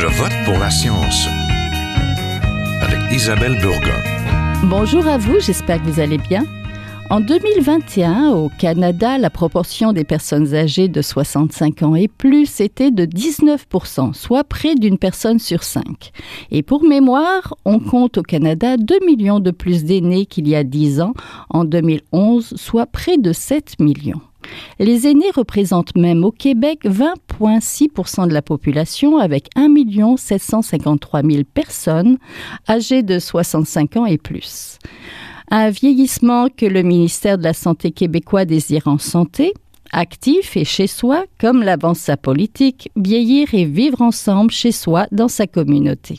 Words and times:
Je 0.00 0.06
vote 0.06 0.30
pour 0.44 0.56
la 0.60 0.70
science 0.70 1.26
avec 2.80 3.00
Isabelle 3.10 3.58
Burgon. 3.60 3.98
Bonjour 4.62 5.08
à 5.08 5.18
vous, 5.18 5.40
j'espère 5.40 5.82
que 5.82 5.88
vous 5.88 5.98
allez 5.98 6.18
bien. 6.18 6.44
En 7.10 7.18
2021, 7.18 8.28
au 8.30 8.48
Canada, 8.60 9.18
la 9.18 9.28
proportion 9.28 9.92
des 9.92 10.04
personnes 10.04 10.54
âgées 10.54 10.86
de 10.86 11.02
65 11.02 11.82
ans 11.82 11.96
et 11.96 12.06
plus 12.06 12.60
était 12.60 12.92
de 12.92 13.06
19%, 13.06 14.14
soit 14.14 14.44
près 14.44 14.76
d'une 14.76 14.98
personne 14.98 15.40
sur 15.40 15.64
cinq. 15.64 16.12
Et 16.52 16.62
pour 16.62 16.84
mémoire, 16.84 17.54
on 17.64 17.80
compte 17.80 18.18
au 18.18 18.22
Canada 18.22 18.76
2 18.76 19.04
millions 19.04 19.40
de 19.40 19.50
plus 19.50 19.82
d'aînés 19.82 20.26
qu'il 20.26 20.46
y 20.46 20.54
a 20.54 20.62
10 20.62 21.00
ans, 21.00 21.14
en 21.50 21.64
2011, 21.64 22.54
soit 22.54 22.86
près 22.86 23.18
de 23.18 23.32
7 23.32 23.80
millions. 23.80 24.20
Les 24.78 25.06
aînés 25.06 25.30
représentent 25.34 25.96
même 25.96 26.24
au 26.24 26.30
Québec 26.30 26.80
20,6% 26.84 28.28
de 28.28 28.32
la 28.32 28.42
population 28.42 29.18
avec 29.18 29.48
1 29.56 30.16
753 30.16 31.22
000 31.22 31.42
personnes 31.52 32.18
âgées 32.68 33.02
de 33.02 33.18
65 33.18 33.96
ans 33.96 34.06
et 34.06 34.18
plus 34.18 34.78
un 35.50 35.70
vieillissement 35.70 36.48
que 36.54 36.66
le 36.66 36.82
ministère 36.82 37.38
de 37.38 37.44
la 37.44 37.54
Santé 37.54 37.90
québécois 37.90 38.44
désire 38.44 38.86
en 38.86 38.98
santé, 38.98 39.54
actif 39.92 40.56
et 40.56 40.64
chez 40.64 40.86
soi, 40.86 41.24
comme 41.40 41.62
l'avance 41.62 42.00
sa 42.00 42.16
politique, 42.16 42.90
vieillir 42.96 43.54
et 43.54 43.64
vivre 43.64 44.02
ensemble 44.02 44.50
chez 44.50 44.72
soi 44.72 45.06
dans 45.12 45.28
sa 45.28 45.46
communauté. 45.46 46.16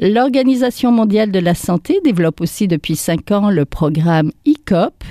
L'Organisation 0.00 0.90
mondiale 0.90 1.30
de 1.30 1.38
la 1.38 1.54
santé 1.54 2.00
développe 2.02 2.40
aussi 2.40 2.66
depuis 2.66 2.96
cinq 2.96 3.30
ans 3.30 3.50
le 3.50 3.64
programme 3.64 4.32
ICOP, 4.44 5.04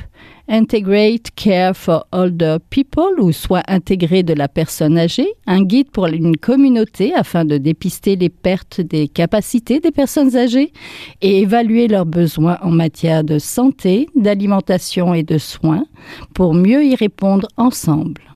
Integrate 0.49 1.31
Care 1.35 1.73
for 1.73 2.05
Older 2.11 2.57
People 2.69 3.19
ou 3.19 3.31
soit 3.31 3.63
intégré 3.67 4.23
de 4.23 4.33
la 4.33 4.49
personne 4.49 4.97
âgée, 4.97 5.29
un 5.47 5.63
guide 5.63 5.89
pour 5.89 6.07
une 6.07 6.35
communauté 6.35 7.13
afin 7.13 7.45
de 7.45 7.57
dépister 7.57 8.15
les 8.15 8.29
pertes 8.29 8.81
des 8.81 9.07
capacités 9.07 9.79
des 9.79 9.91
personnes 9.91 10.35
âgées 10.35 10.73
et 11.21 11.41
évaluer 11.41 11.87
leurs 11.87 12.05
besoins 12.05 12.57
en 12.61 12.71
matière 12.71 13.23
de 13.23 13.39
santé, 13.39 14.09
d'alimentation 14.15 15.13
et 15.13 15.23
de 15.23 15.37
soins 15.37 15.85
pour 16.33 16.53
mieux 16.53 16.83
y 16.83 16.95
répondre 16.95 17.47
ensemble. 17.55 18.32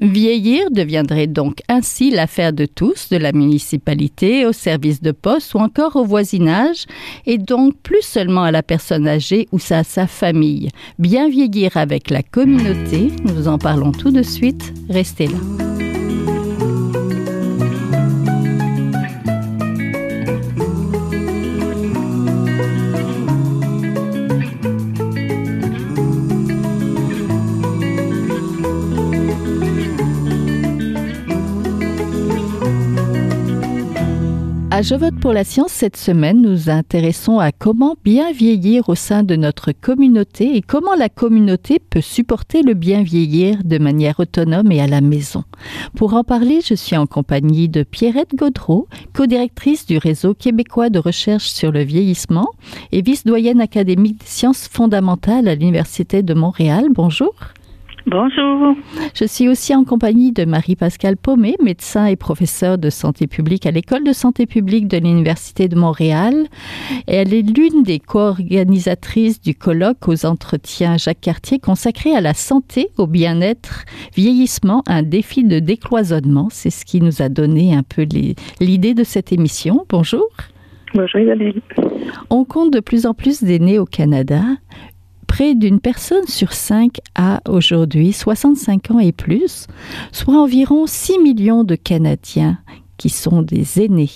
Vieillir 0.00 0.70
deviendrait 0.70 1.26
donc 1.26 1.60
ainsi 1.68 2.10
l'affaire 2.10 2.52
de 2.52 2.66
tous, 2.66 3.08
de 3.10 3.16
la 3.16 3.32
municipalité, 3.32 4.46
au 4.46 4.52
service 4.52 5.02
de 5.02 5.12
poste 5.12 5.54
ou 5.54 5.58
encore 5.58 5.96
au 5.96 6.04
voisinage, 6.04 6.86
et 7.26 7.38
donc 7.38 7.74
plus 7.82 8.02
seulement 8.02 8.44
à 8.44 8.52
la 8.52 8.62
personne 8.62 9.08
âgée 9.08 9.48
ou 9.52 9.58
à 9.70 9.82
sa 9.82 10.06
famille. 10.06 10.68
Bien 10.98 11.28
vieillir 11.28 11.76
avec 11.76 12.10
la 12.10 12.22
communauté, 12.22 13.08
nous 13.24 13.48
en 13.48 13.58
parlons 13.58 13.92
tout 13.92 14.10
de 14.10 14.22
suite, 14.22 14.72
restez 14.88 15.26
là. 15.26 15.87
Je 34.80 34.94
vote 34.94 35.18
pour 35.20 35.32
la 35.32 35.42
science, 35.42 35.72
cette 35.72 35.96
semaine, 35.96 36.40
nous 36.40 36.70
intéressons 36.70 37.40
à 37.40 37.50
comment 37.50 37.96
bien 38.04 38.30
vieillir 38.30 38.88
au 38.88 38.94
sein 38.94 39.24
de 39.24 39.34
notre 39.34 39.72
communauté 39.72 40.56
et 40.56 40.62
comment 40.62 40.94
la 40.94 41.08
communauté 41.08 41.80
peut 41.80 42.00
supporter 42.00 42.62
le 42.62 42.74
bien 42.74 43.02
vieillir 43.02 43.64
de 43.64 43.78
manière 43.78 44.20
autonome 44.20 44.70
et 44.70 44.80
à 44.80 44.86
la 44.86 45.00
maison. 45.00 45.42
Pour 45.96 46.14
en 46.14 46.22
parler, 46.22 46.60
je 46.64 46.74
suis 46.74 46.96
en 46.96 47.06
compagnie 47.06 47.68
de 47.68 47.82
Pierrette 47.82 48.36
Gaudreau, 48.36 48.86
co-directrice 49.14 49.84
du 49.84 49.98
réseau 49.98 50.32
québécois 50.32 50.90
de 50.90 51.00
recherche 51.00 51.48
sur 51.48 51.72
le 51.72 51.82
vieillissement 51.82 52.48
et 52.92 53.02
vice-doyenne 53.02 53.60
académique 53.60 54.20
des 54.20 54.26
sciences 54.26 54.68
fondamentales 54.68 55.48
à 55.48 55.56
l'Université 55.56 56.22
de 56.22 56.34
Montréal. 56.34 56.86
Bonjour. 56.94 57.34
Bonjour. 58.10 58.74
Je 59.14 59.26
suis 59.26 59.50
aussi 59.50 59.74
en 59.74 59.84
compagnie 59.84 60.32
de 60.32 60.46
Marie-Pascale 60.46 61.18
Paumet, 61.18 61.56
médecin 61.62 62.06
et 62.06 62.16
professeure 62.16 62.78
de 62.78 62.88
santé 62.88 63.26
publique 63.26 63.66
à 63.66 63.70
l'École 63.70 64.02
de 64.02 64.14
santé 64.14 64.46
publique 64.46 64.88
de 64.88 64.96
l'Université 64.96 65.68
de 65.68 65.76
Montréal. 65.76 66.46
Et 67.06 67.16
elle 67.16 67.34
est 67.34 67.42
l'une 67.42 67.82
des 67.82 67.98
co-organisatrices 67.98 69.42
du 69.42 69.54
colloque 69.54 70.08
aux 70.08 70.24
entretiens 70.24 70.96
Jacques 70.96 71.20
Cartier 71.20 71.58
consacré 71.58 72.14
à 72.14 72.22
la 72.22 72.32
santé, 72.32 72.88
au 72.96 73.06
bien-être, 73.06 73.84
vieillissement, 74.16 74.82
un 74.86 75.02
défi 75.02 75.44
de 75.44 75.58
décloisonnement. 75.58 76.48
C'est 76.50 76.70
ce 76.70 76.86
qui 76.86 77.02
nous 77.02 77.20
a 77.20 77.28
donné 77.28 77.74
un 77.74 77.82
peu 77.82 78.06
l'idée 78.58 78.94
de 78.94 79.04
cette 79.04 79.32
émission. 79.32 79.84
Bonjour. 79.90 80.26
Bonjour 80.94 81.20
Isabelle. 81.20 81.60
On 82.30 82.44
compte 82.44 82.72
de 82.72 82.80
plus 82.80 83.04
en 83.04 83.12
plus 83.12 83.44
d'aînés 83.44 83.78
au 83.78 83.84
Canada 83.84 84.40
près 85.38 85.54
d'une 85.54 85.78
personne 85.78 86.26
sur 86.26 86.52
cinq 86.52 86.96
a 87.14 87.40
aujourd'hui 87.48 88.12
65 88.12 88.90
ans 88.90 88.98
et 88.98 89.12
plus, 89.12 89.68
soit 90.10 90.34
environ 90.34 90.84
6 90.88 91.20
millions 91.20 91.62
de 91.62 91.76
Canadiens 91.76 92.58
qui 92.96 93.08
sont 93.08 93.42
des 93.42 93.80
aînés. 93.80 94.10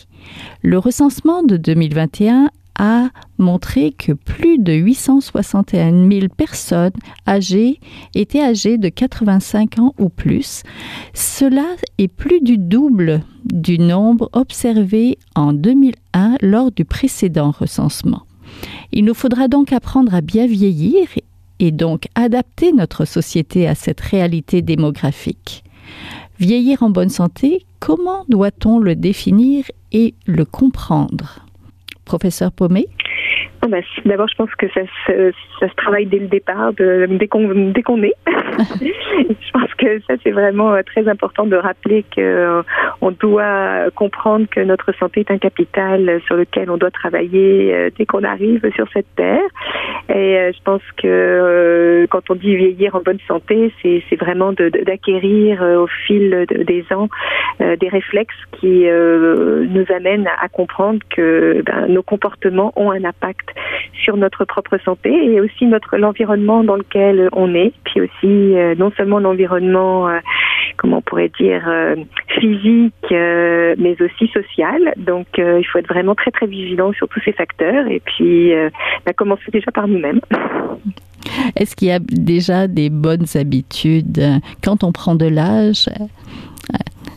Le 0.62 0.78
recensement 0.78 1.44
de 1.44 1.56
2021 1.56 2.50
a 2.77 3.11
montré 3.38 3.93
que 3.93 4.11
plus 4.11 4.59
de 4.59 4.72
861 4.72 6.11
000 6.11 6.27
personnes 6.37 6.91
âgées 7.28 7.78
étaient 8.16 8.43
âgées 8.43 8.77
de 8.77 8.88
85 8.88 9.78
ans 9.78 9.94
ou 10.00 10.09
plus. 10.09 10.65
Cela 11.15 11.66
est 11.99 12.09
plus 12.09 12.41
du 12.41 12.59
double 12.59 13.21
du 13.44 13.78
nombre 13.78 14.28
observé 14.32 15.19
en 15.37 15.53
2001 15.53 16.38
lors 16.43 16.72
du 16.72 16.84
précédent 16.84 17.53
recensement. 17.53 18.22
Il 18.92 19.04
nous 19.04 19.14
faudra 19.14 19.48
donc 19.48 19.72
apprendre 19.72 20.14
à 20.14 20.20
bien 20.20 20.46
vieillir 20.46 21.06
et 21.58 21.70
donc 21.70 22.08
adapter 22.14 22.72
notre 22.72 23.04
société 23.04 23.68
à 23.68 23.74
cette 23.74 24.00
réalité 24.00 24.62
démographique. 24.62 25.64
Vieillir 26.38 26.82
en 26.82 26.90
bonne 26.90 27.08
santé, 27.08 27.64
comment 27.78 28.24
doit-on 28.28 28.78
le 28.78 28.96
définir 28.96 29.64
et 29.92 30.14
le 30.26 30.44
comprendre? 30.44 31.46
Professeur 32.04 32.50
Paumet 32.52 32.88
ah 33.65 33.69
bah, 33.69 33.78
D'abord, 34.05 34.27
je 34.28 34.34
pense 34.34 34.53
que 34.56 34.67
ça 34.71 34.81
se, 35.06 35.33
ça 35.61 35.69
se 35.69 35.75
travaille 35.77 36.06
dès 36.06 36.19
le 36.19 36.27
départ, 36.27 36.73
dès 36.73 37.28
qu'on 37.28 37.71
dès 37.71 37.83
qu'on 37.83 38.03
est. 38.03 38.15
je 38.27 39.50
pense 39.53 39.73
que 39.75 40.00
ça, 40.00 40.15
c'est 40.25 40.33
vraiment 40.33 40.73
euh, 40.73 40.83
très 40.83 41.06
important 41.06 41.47
de 41.47 41.55
rappeler 41.55 42.05
que 42.15 42.21
euh, 42.21 42.62
on 43.00 43.12
doit 43.12 43.91
comprendre 43.95 44.47
que 44.50 44.59
notre 44.59 44.93
santé 44.97 45.21
est 45.21 45.31
un 45.31 45.39
capital 45.39 46.21
sur 46.27 46.34
lequel 46.34 46.71
on 46.71 46.77
doit 46.77 46.91
travailler 46.91 47.73
euh, 47.73 47.91
dès 47.97 48.05
qu'on 48.05 48.25
arrive 48.25 48.69
sur 48.75 48.87
cette 48.93 49.06
terre. 49.15 49.41
Et 50.09 50.50
je 50.53 50.62
pense 50.65 50.83
que 50.97 52.06
quand 52.11 52.31
on 52.31 52.34
dit 52.34 52.56
vieillir 52.56 52.97
en 52.97 53.00
bonne 53.00 53.21
santé, 53.29 53.73
c'est 53.83 54.17
vraiment 54.17 54.53
d'acquérir 54.53 55.62
au 55.62 55.87
fil 55.87 56.44
des 56.49 56.84
ans 56.93 57.09
des 57.61 57.89
réflexes 57.89 58.34
qui 58.61 58.84
nous 58.84 59.84
amènent 59.94 60.29
à 60.41 60.49
comprendre 60.49 60.99
que 61.09 61.62
ben, 61.65 61.87
nos 61.87 62.03
comportements 62.03 62.73
ont 62.77 62.91
un 62.91 63.05
impact 63.05 63.51
sur 64.02 64.16
notre 64.16 64.44
propre 64.44 64.78
santé 64.84 65.10
et 65.10 65.40
aussi 65.40 65.66
notre 65.66 65.96
l'environnement 65.96 66.64
dans 66.64 66.76
lequel 66.76 67.28
on 67.32 67.54
est, 67.54 67.72
puis 67.84 68.00
aussi 68.00 68.56
euh, 68.56 68.74
non 68.76 68.90
seulement 68.96 69.18
l'environnement, 69.18 70.08
euh, 70.08 70.18
comment 70.76 70.98
on 70.98 71.02
pourrait 71.02 71.30
dire, 71.38 71.62
euh, 71.68 71.96
physique, 72.40 72.94
mais 73.10 73.96
aussi 74.00 74.28
social. 74.32 74.94
Donc 74.96 75.26
il 75.38 75.64
faut 75.64 75.78
être 75.78 75.88
vraiment 75.88 76.14
très 76.14 76.30
très 76.30 76.46
vigilant 76.46 76.92
sur 76.92 77.08
tous 77.08 77.20
ces 77.24 77.32
facteurs 77.32 77.86
et 77.86 78.00
puis 78.00 78.52
bah, 79.04 79.12
commencer 79.12 79.50
déjà 79.52 79.70
par 79.70 79.88
nous-mêmes. 79.88 80.20
Est-ce 81.56 81.76
qu'il 81.76 81.88
y 81.88 81.92
a 81.92 82.00
déjà 82.00 82.66
des 82.66 82.90
bonnes 82.90 83.26
habitudes? 83.34 84.20
Quand 84.64 84.82
on 84.82 84.92
prend 84.92 85.14
de 85.14 85.26
l'âge 85.26 85.88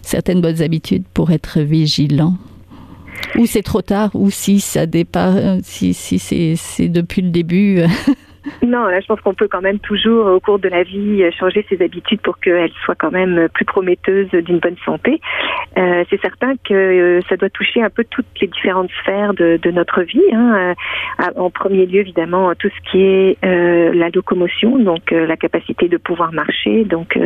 Certaines 0.01 0.39
bonnes 0.39 0.61
habitudes 0.61 1.03
pour 1.13 1.31
être 1.31 1.59
vigilant 1.61 2.35
ou 3.37 3.45
c'est 3.45 3.63
trop 3.63 3.81
tard, 3.81 4.11
ou 4.13 4.29
si 4.29 4.59
ça 4.59 4.85
départ, 4.85 5.35
si, 5.63 5.93
si 5.93 6.19
c'est 6.19 6.89
depuis 6.89 7.21
le 7.21 7.29
début. 7.29 7.81
Non, 8.65 8.85
là, 8.85 8.99
je 8.99 9.05
pense 9.07 9.21
qu'on 9.21 9.33
peut 9.33 9.47
quand 9.47 9.61
même 9.61 9.79
toujours, 9.79 10.27
au 10.27 10.39
cours 10.39 10.59
de 10.59 10.69
la 10.69 10.83
vie, 10.83 11.23
changer 11.37 11.65
ses 11.69 11.81
habitudes 11.83 12.21
pour 12.21 12.39
qu'elles 12.39 12.71
soient 12.83 12.95
quand 12.95 13.11
même 13.11 13.47
plus 13.53 13.65
prometteuses 13.65 14.29
d'une 14.31 14.59
bonne 14.59 14.77
santé. 14.85 15.19
Euh, 15.77 16.03
c'est 16.09 16.21
certain 16.21 16.53
que 16.63 16.73
euh, 16.73 17.21
ça 17.27 17.37
doit 17.37 17.49
toucher 17.49 17.81
un 17.81 17.89
peu 17.89 18.03
toutes 18.09 18.25
les 18.39 18.47
différentes 18.47 18.89
sphères 19.01 19.33
de, 19.33 19.57
de 19.61 19.71
notre 19.71 20.01
vie. 20.01 20.21
Hein. 20.31 20.73
Euh, 21.19 21.25
en 21.35 21.49
premier 21.49 21.85
lieu, 21.85 21.99
évidemment, 22.01 22.53
tout 22.55 22.69
ce 22.69 22.91
qui 22.91 23.01
est 23.01 23.37
euh, 23.43 23.93
la 23.93 24.09
locomotion, 24.09 24.77
donc 24.79 25.11
euh, 25.11 25.25
la 25.25 25.37
capacité 25.37 25.87
de 25.87 25.97
pouvoir 25.97 26.31
marcher. 26.33 26.85
Donc, 26.85 27.17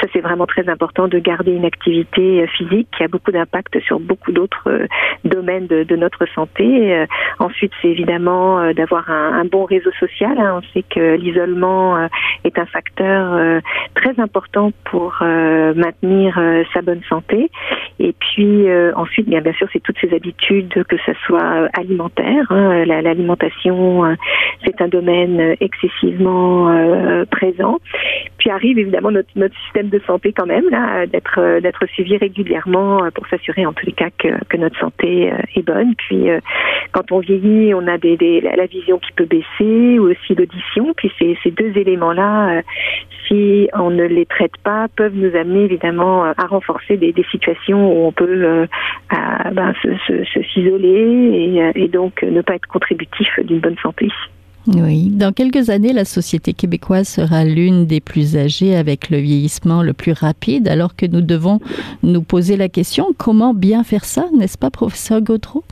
ça, 0.00 0.06
c'est 0.12 0.20
vraiment 0.20 0.46
très 0.46 0.68
important 0.68 1.08
de 1.08 1.18
garder 1.18 1.52
une 1.52 1.64
activité 1.64 2.46
physique 2.56 2.88
qui 2.96 3.02
a 3.02 3.08
beaucoup 3.08 3.32
d'impact 3.32 3.80
sur 3.80 4.00
beaucoup 4.00 4.32
d'autres 4.32 4.86
domaines 5.24 5.66
de, 5.66 5.82
de, 5.82 5.96
notre 5.96 6.26
santé. 6.34 7.04
ensuite, 7.38 7.72
c'est 7.80 7.88
évidemment 7.88 8.72
d'avoir 8.72 9.10
un, 9.10 9.40
un, 9.40 9.44
bon 9.44 9.64
réseau 9.64 9.90
social. 9.98 10.38
Hein 10.38 10.57
on 10.58 10.62
sait 10.72 10.82
que 10.82 11.16
l'isolement 11.16 11.96
euh, 11.96 12.08
est 12.44 12.58
un 12.58 12.66
facteur 12.66 13.32
euh, 13.32 13.60
très 13.94 14.18
important 14.20 14.72
pour 14.84 15.18
euh, 15.22 15.74
maintenir 15.74 16.38
sa 16.72 16.82
bonne 16.82 17.02
santé. 17.08 17.50
Et 17.98 18.12
puis 18.12 18.66
ensuite, 18.94 19.28
bien, 19.28 19.40
bien 19.40 19.52
sûr, 19.54 19.68
c'est 19.72 19.82
toutes 19.82 19.98
ces 20.00 20.14
habitudes, 20.14 20.84
que 20.88 20.96
ce 21.04 21.12
soit 21.26 21.68
alimentaire. 21.76 22.46
Hein, 22.50 22.84
L'alimentation, 22.84 24.16
c'est 24.64 24.80
un 24.80 24.88
domaine 24.88 25.56
excessivement 25.60 26.72
présent. 27.30 27.78
Puis 28.38 28.50
arrive 28.50 28.78
évidemment 28.78 29.10
notre, 29.10 29.28
notre 29.34 29.56
système 29.64 29.88
de 29.88 30.00
santé 30.06 30.32
quand 30.32 30.46
même, 30.46 30.68
là, 30.70 31.06
d'être 31.06 31.60
d'être 31.60 31.86
suivi 31.86 32.16
régulièrement 32.16 33.08
pour 33.14 33.26
s'assurer 33.26 33.66
en 33.66 33.72
tous 33.72 33.86
les 33.86 33.92
cas 33.92 34.10
que, 34.16 34.56
notre 34.56 34.78
santé 34.78 35.32
est 35.54 35.66
bonne. 35.66 35.94
Puis 35.96 36.28
quand 36.92 37.10
on 37.10 37.18
vieillit, 37.18 37.74
on 37.74 37.86
a 37.88 37.98
des, 37.98 38.40
la 38.40 38.66
vision 38.66 38.98
qui 38.98 39.12
peut 39.12 39.26
baisser 39.26 39.98
ou 39.98 40.10
aussi 40.10 40.34
Puis 40.96 41.12
ces, 41.18 41.50
deux 41.50 41.76
éléments-là, 41.76 42.62
si 43.26 43.68
on 43.74 43.90
ne 43.90 44.04
les 44.04 44.26
traite 44.26 44.56
pas, 44.64 44.86
peuvent 44.96 45.14
nous 45.14 45.34
amener 45.36 45.64
évidemment 45.64 46.24
à 46.24 46.46
renforcer 46.46 46.96
des, 46.96 47.14
situations 47.30 47.92
où 47.92 48.06
on 48.06 48.12
peut 48.12 48.26
euh, 48.28 48.66
ben, 49.52 49.74
se, 49.82 50.42
s'isoler 50.52 51.70
et, 51.74 51.82
et 51.84 51.88
donc 51.88 52.22
ne 52.22 52.40
pas 52.42 52.54
être 52.54 52.66
contributif 52.66 53.28
d'une 53.44 53.60
bonne 53.60 53.76
santé. 53.82 54.08
Oui, 54.76 55.08
dans 55.08 55.32
quelques 55.32 55.70
années, 55.70 55.92
la 55.94 56.04
société 56.04 56.52
québécoise 56.52 57.08
sera 57.08 57.44
l'une 57.44 57.86
des 57.86 58.00
plus 58.00 58.36
âgées 58.36 58.76
avec 58.76 59.08
le 59.08 59.16
vieillissement 59.18 59.82
le 59.82 59.94
plus 59.94 60.12
rapide, 60.12 60.68
alors 60.68 60.94
que 60.94 61.06
nous 61.06 61.22
devons 61.22 61.60
nous 62.02 62.22
poser 62.22 62.56
la 62.56 62.68
question 62.68 63.06
comment 63.16 63.54
bien 63.54 63.82
faire 63.82 64.04
ça, 64.04 64.26
n'est-ce 64.36 64.58
pas, 64.58 64.70
professeur 64.70 65.22
Gaudreau? 65.22 65.64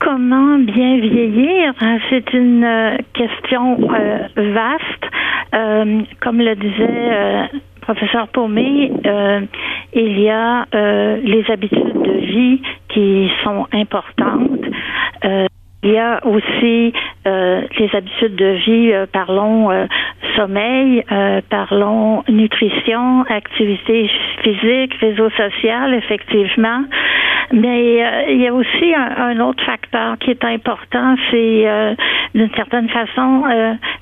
Comment 0.00 0.58
bien 0.58 0.98
vieillir 0.98 1.74
C'est 2.08 2.32
une 2.32 2.64
euh, 2.64 2.96
question 3.12 3.78
euh, 3.92 4.28
vaste. 4.34 5.04
Euh, 5.54 6.00
comme 6.22 6.38
le 6.38 6.56
disait 6.56 7.50
professeur 7.82 8.28
Paumé, 8.28 8.92
il 9.92 10.20
y 10.20 10.30
a 10.30 10.64
les 10.72 11.44
habitudes 11.50 12.02
de 12.02 12.12
vie 12.12 12.62
qui 12.88 13.30
sont 13.42 13.66
importantes. 13.72 14.64
Il 15.82 15.92
y 15.92 15.98
a 15.98 16.20
aussi 16.26 16.92
euh, 17.26 17.62
les 17.78 17.88
habitudes 17.94 18.36
de 18.36 18.52
vie, 18.66 18.92
euh, 18.92 19.06
parlons 19.10 19.70
euh, 19.70 19.86
sommeil, 20.36 21.02
parlons 21.48 22.22
nutrition, 22.28 23.22
activité 23.22 24.10
physique, 24.42 24.94
réseau 25.00 25.30
social, 25.30 25.94
effectivement. 25.94 26.84
Mais 27.52 28.26
il 28.28 28.40
y 28.40 28.46
a 28.46 28.54
aussi 28.54 28.94
un, 28.94 29.40
autre 29.40 29.64
facteur 29.64 30.16
qui 30.18 30.30
est 30.30 30.44
important, 30.44 31.16
c'est 31.30 31.96
d'une 32.34 32.50
certaine 32.54 32.88
façon 32.88 33.42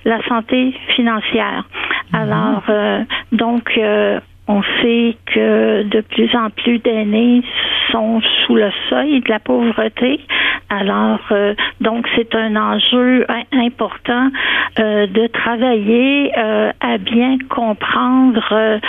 la 0.05 0.23
santé 0.29 0.75
financière. 0.95 1.65
Mhm. 2.13 2.21
Alors, 2.21 2.63
donc, 3.33 3.79
on 4.49 4.63
sait 4.83 5.17
que 5.27 5.83
de 5.83 6.01
plus 6.01 6.35
en 6.35 6.49
plus 6.49 6.79
d'aînés 6.79 7.43
sont 7.93 8.21
sous 8.21 8.55
le 8.55 8.71
seuil 8.89 9.21
de 9.21 9.29
la 9.29 9.39
pauvreté. 9.39 10.21
Alors, 10.71 11.21
euh, 11.31 11.55
donc, 11.81 12.09
c'est 12.17 12.35
un 12.35 12.57
enjeu 12.57 13.27
important 13.53 14.31
euh, 14.79 15.07
de 15.07 15.27
travailler 15.29 16.33
euh, 16.37 16.73
à 16.81 16.99
bien 16.99 17.37
comprendre 17.49 18.81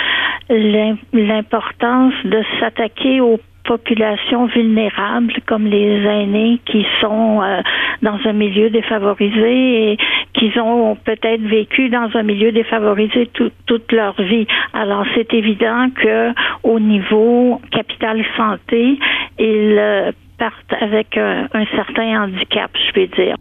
l'importance 1.12 2.14
de 2.24 2.42
s'attaquer 2.58 3.20
aux 3.20 3.38
populations 3.70 4.46
vulnérables 4.46 5.32
comme 5.46 5.64
les 5.64 6.04
aînés 6.04 6.58
qui 6.66 6.84
sont 7.00 7.40
euh, 7.40 7.62
dans 8.02 8.18
un 8.24 8.32
milieu 8.32 8.68
défavorisé 8.68 9.92
et 9.92 9.96
qui 10.34 10.50
ont 10.58 10.96
peut-être 10.96 11.42
vécu 11.42 11.88
dans 11.88 12.10
un 12.14 12.24
milieu 12.24 12.50
défavorisé 12.50 13.30
toute 13.66 13.92
leur 13.92 14.20
vie. 14.20 14.48
Alors 14.72 15.04
c'est 15.14 15.32
évident 15.34 15.86
que 15.94 16.32
au 16.64 16.80
niveau 16.80 17.60
capital 17.70 18.24
santé, 18.36 18.98
ils 19.38 19.76
euh, 19.78 20.10
partent 20.36 20.74
avec 20.80 21.16
un, 21.16 21.46
certain 21.76 22.24
handicap, 22.24 22.72
je 22.88 22.92
vais 23.00 23.06
dire. 23.06 23.36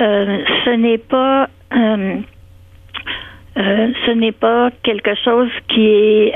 Euh, 0.00 0.38
ce 0.64 0.70
n'est 0.70 0.98
pas 0.98 1.48
ce 3.56 4.10
n'est 4.12 4.38
pas 4.46 4.70
quelque 4.84 5.14
chose 5.24 5.50
qui 5.68 5.86
est 5.86 6.32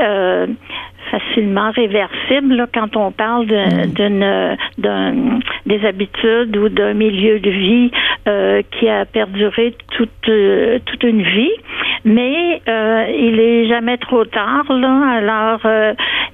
facilement 1.11 1.71
réversible 1.71 2.67
quand 2.75 2.97
on 2.97 3.11
parle 3.11 3.47
mm. 3.47 3.87
d'une 3.95 4.57
des 5.67 5.85
habitudes 5.87 6.57
ou 6.57 6.69
d'un 6.69 6.95
milieu 6.95 7.41
de 7.41 7.51
vie 7.51 7.91
euh, 8.27 8.63
qui 8.73 8.89
a 8.89 9.05
perduré 9.05 9.75
toute 9.97 10.29
euh, 10.29 10.79
toute 10.87 11.03
une 11.03 11.23
vie 11.23 11.57
mais 12.05 12.63
euh, 12.69 13.07
il 13.19 13.41
est 13.41 13.69
jamais 13.69 13.99
trop 13.99 14.25
tard 14.25 14.65
là 14.73 15.19
alors 15.19 15.61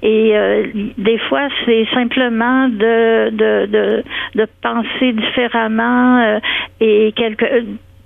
et 0.03 0.33
des 0.97 1.17
fois 1.17 1.47
c'est 1.65 1.85
simplement 1.93 2.67
de 2.69 3.29
de, 3.31 3.65
de 3.65 4.03
de 4.35 4.47
penser 4.61 5.13
différemment 5.13 6.39
et 6.79 7.13
quelque 7.15 7.45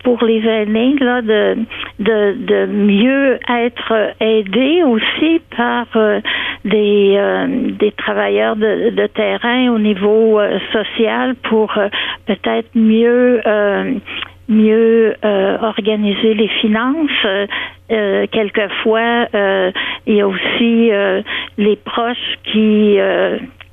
pour 0.04 0.24
les 0.24 0.46
aînés 0.48 0.96
là 1.00 1.22
de, 1.22 1.58
de, 2.00 2.34
de 2.38 2.66
mieux 2.66 3.40
être 3.50 4.14
aidés 4.20 4.84
aussi 4.84 5.42
par 5.56 5.86
euh, 5.96 6.22
des 6.66 7.16
euh, 7.18 7.48
des 7.78 7.92
travailleurs 7.92 8.56
de, 8.56 8.92
de, 8.92 9.08
terrain 9.08 9.70
au 9.70 9.80
niveau 9.80 10.40
euh, 10.40 10.60
social 10.72 11.36
pour 11.36 11.74
peut-être 12.26 12.70
mieux 12.76 13.42
mieux 14.48 15.14
organiser 15.62 16.34
les 16.34 16.48
finances. 16.48 17.28
quelquefois, 17.88 19.28
il 20.08 20.16
y 20.16 20.22
a 20.22 20.28
aussi 20.28 20.92
les 21.58 21.76
proches 21.76 22.38
qui 22.46 22.98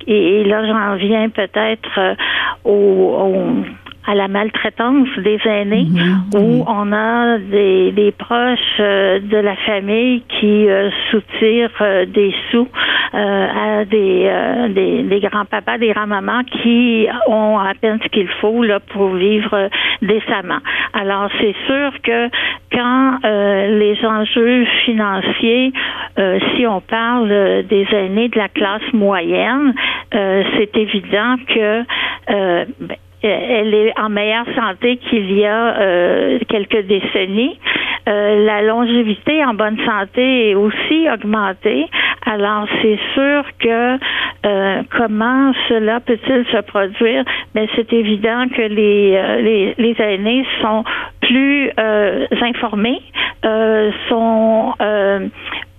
et, 0.06 0.44
là 0.44 0.66
j'en 0.66 0.96
viens 0.96 1.30
peut-être 1.30 2.16
au 2.64 3.62
à 4.06 4.14
la 4.14 4.28
maltraitance 4.28 5.08
des 5.18 5.38
aînés, 5.44 5.88
mhm. 5.90 6.40
où 6.40 6.64
on 6.66 6.92
a 6.92 7.38
des, 7.38 7.92
des 7.92 8.12
proches 8.12 8.58
euh, 8.78 9.18
de 9.18 9.36
la 9.36 9.56
famille 9.56 10.22
qui 10.28 10.68
euh, 10.68 10.90
soutirent 11.10 11.70
euh, 11.80 12.06
des 12.06 12.34
sous 12.50 12.68
à 13.12 13.84
des, 13.86 14.30
des, 14.70 15.02
des 15.04 15.20
grands-papas, 15.20 15.78
des 15.78 15.92
grands-mamans 15.92 16.42
qui 16.44 17.06
ont 17.28 17.58
à 17.58 17.72
peine 17.80 17.98
ce 18.02 18.08
qu'il 18.08 18.28
faut 18.40 18.62
là, 18.62 18.80
pour 18.80 19.14
vivre 19.14 19.70
décemment. 20.02 20.58
Alors, 20.92 21.30
c'est 21.40 21.54
sûr 21.66 21.92
que 22.02 22.28
quand 22.72 23.18
les 23.22 23.96
enjeux 24.04 24.66
financiers, 24.84 25.72
si 26.18 26.66
on 26.66 26.82
parle 26.82 27.28
des 27.68 27.86
aînés 27.92 28.28
de 28.28 28.38
la 28.38 28.48
classe 28.48 28.92
moyenne, 28.92 29.72
c'est 30.10 30.76
évident 30.76 31.36
que 31.48 31.84
ben, 32.28 32.96
elle 33.22 33.74
est 33.74 33.98
en 33.98 34.08
meilleure 34.08 34.46
santé 34.54 34.98
qu'il 34.98 35.32
y 35.32 35.44
a 35.44 35.78
euh, 35.78 36.38
quelques 36.48 36.86
décennies. 36.86 37.58
Euh, 38.08 38.44
la 38.44 38.62
longévité 38.62 39.44
en 39.44 39.54
bonne 39.54 39.78
santé 39.84 40.50
est 40.50 40.54
aussi 40.54 41.08
augmentée. 41.12 41.86
Alors, 42.24 42.66
c'est 42.80 42.98
sûr 43.14 43.44
que 43.58 43.98
euh, 44.46 44.82
comment 44.96 45.52
cela 45.68 46.00
peut-il 46.00 46.44
se 46.46 46.60
produire? 46.62 47.24
Mais 47.54 47.68
c'est 47.74 47.92
évident 47.92 48.46
que 48.54 48.62
les, 48.62 49.42
les, 49.42 49.74
les 49.76 49.96
aînés 49.98 50.46
sont 50.60 50.84
plus 51.20 51.70
informés, 52.40 53.00
sont 54.08 54.72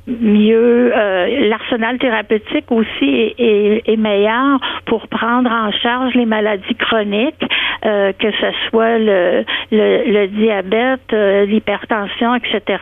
mieux, 0.07 0.91
euh, 0.95 1.49
l'arsenal 1.49 1.97
thérapeutique 1.99 2.71
aussi 2.71 3.33
est, 3.37 3.97
meilleur 3.97 4.59
pour 4.85 5.07
prendre 5.07 5.49
en 5.49 5.71
charge 5.71 6.13
les 6.15 6.25
maladies 6.25 6.75
chroniques, 6.75 7.43
euh, 7.85 8.13
que 8.13 8.31
ce 8.31 8.47
soit 8.69 8.97
le, 8.99 9.43
le, 9.71 10.27
diabète, 10.27 11.11
euh, 11.13 11.45
l'hypertension, 11.45 12.35
etc. 12.35 12.77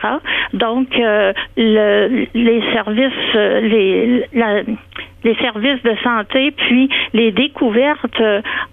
Donc, 0.52 0.88
le, 0.96 2.26
les 2.34 2.62
services, 2.72 3.34
les, 3.34 4.24
les 5.24 5.34
services 5.36 5.82
de 5.82 5.96
santé, 6.04 6.52
puis 6.52 6.88
les 7.12 7.32
découvertes 7.32 8.22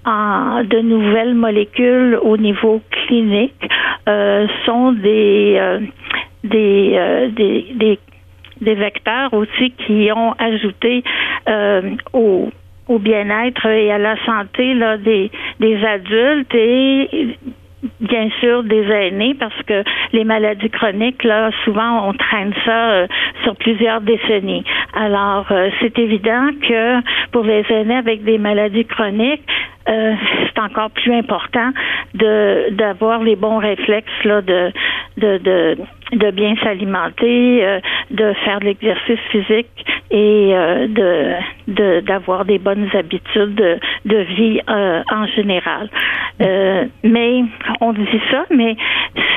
en, 0.05 0.63
de 0.63 0.79
nouvelles 0.79 1.33
molécules 1.33 2.19
au 2.21 2.37
niveau 2.37 2.81
clinique 2.91 3.69
sont 4.65 4.91
des, 4.91 5.79
des, 6.43 7.29
des, 7.35 7.65
des 7.73 7.99
des 8.63 8.75
vecteurs 8.75 9.33
aussi 9.33 9.71
qui 9.71 10.09
ont 10.15 10.33
ajouté 10.39 11.03
euh, 11.47 11.95
au, 12.13 12.49
au 12.87 12.99
bien-être 12.99 13.65
et 13.67 13.91
à 13.91 13.97
la 13.97 14.15
santé 14.25 14.73
là, 14.73 14.97
des, 14.97 15.31
des 15.59 15.85
adultes 15.85 16.53
et 16.55 17.37
bien 17.99 18.29
sûr 18.39 18.63
des 18.63 18.83
aînés 18.89 19.35
parce 19.39 19.61
que 19.63 19.83
les 20.13 20.23
maladies 20.23 20.69
chroniques 20.69 21.23
là 21.23 21.51
souvent 21.63 22.07
on 22.07 22.13
traîne 22.13 22.53
ça 22.65 22.91
euh, 22.91 23.07
sur 23.43 23.55
plusieurs 23.55 24.01
décennies. 24.01 24.63
Alors 24.93 25.47
euh, 25.51 25.69
c'est 25.79 25.97
évident 25.99 26.49
que 26.67 27.01
pour 27.31 27.43
les 27.43 27.65
aînés 27.69 27.95
avec 27.95 28.23
des 28.23 28.37
maladies 28.37 28.85
chroniques 28.85 29.43
euh, 29.89 30.13
c'est 30.45 30.61
encore 30.61 30.91
plus 30.91 31.13
important 31.13 31.71
de 32.13 32.71
d'avoir 32.71 33.21
les 33.21 33.35
bons 33.35 33.57
réflexes 33.57 34.23
là 34.23 34.41
de 34.41 34.71
de 35.17 35.37
de, 35.37 35.77
de 36.15 36.31
bien 36.31 36.55
s'alimenter, 36.63 37.79
de 38.11 38.33
faire 38.45 38.59
de 38.59 38.65
l'exercice 38.65 39.19
physique 39.31 39.85
et 40.11 40.53
de 40.87 42.01
d'avoir 42.01 42.45
des 42.45 42.59
bonnes 42.59 42.89
habitudes 42.93 43.55
de, 43.55 43.79
de 44.05 44.17
vie 44.17 44.59
en 44.67 45.25
général. 45.27 45.89
mais 47.03 47.43
on 47.81 47.93
dit 47.93 48.21
ça, 48.29 48.45
mais 48.51 48.75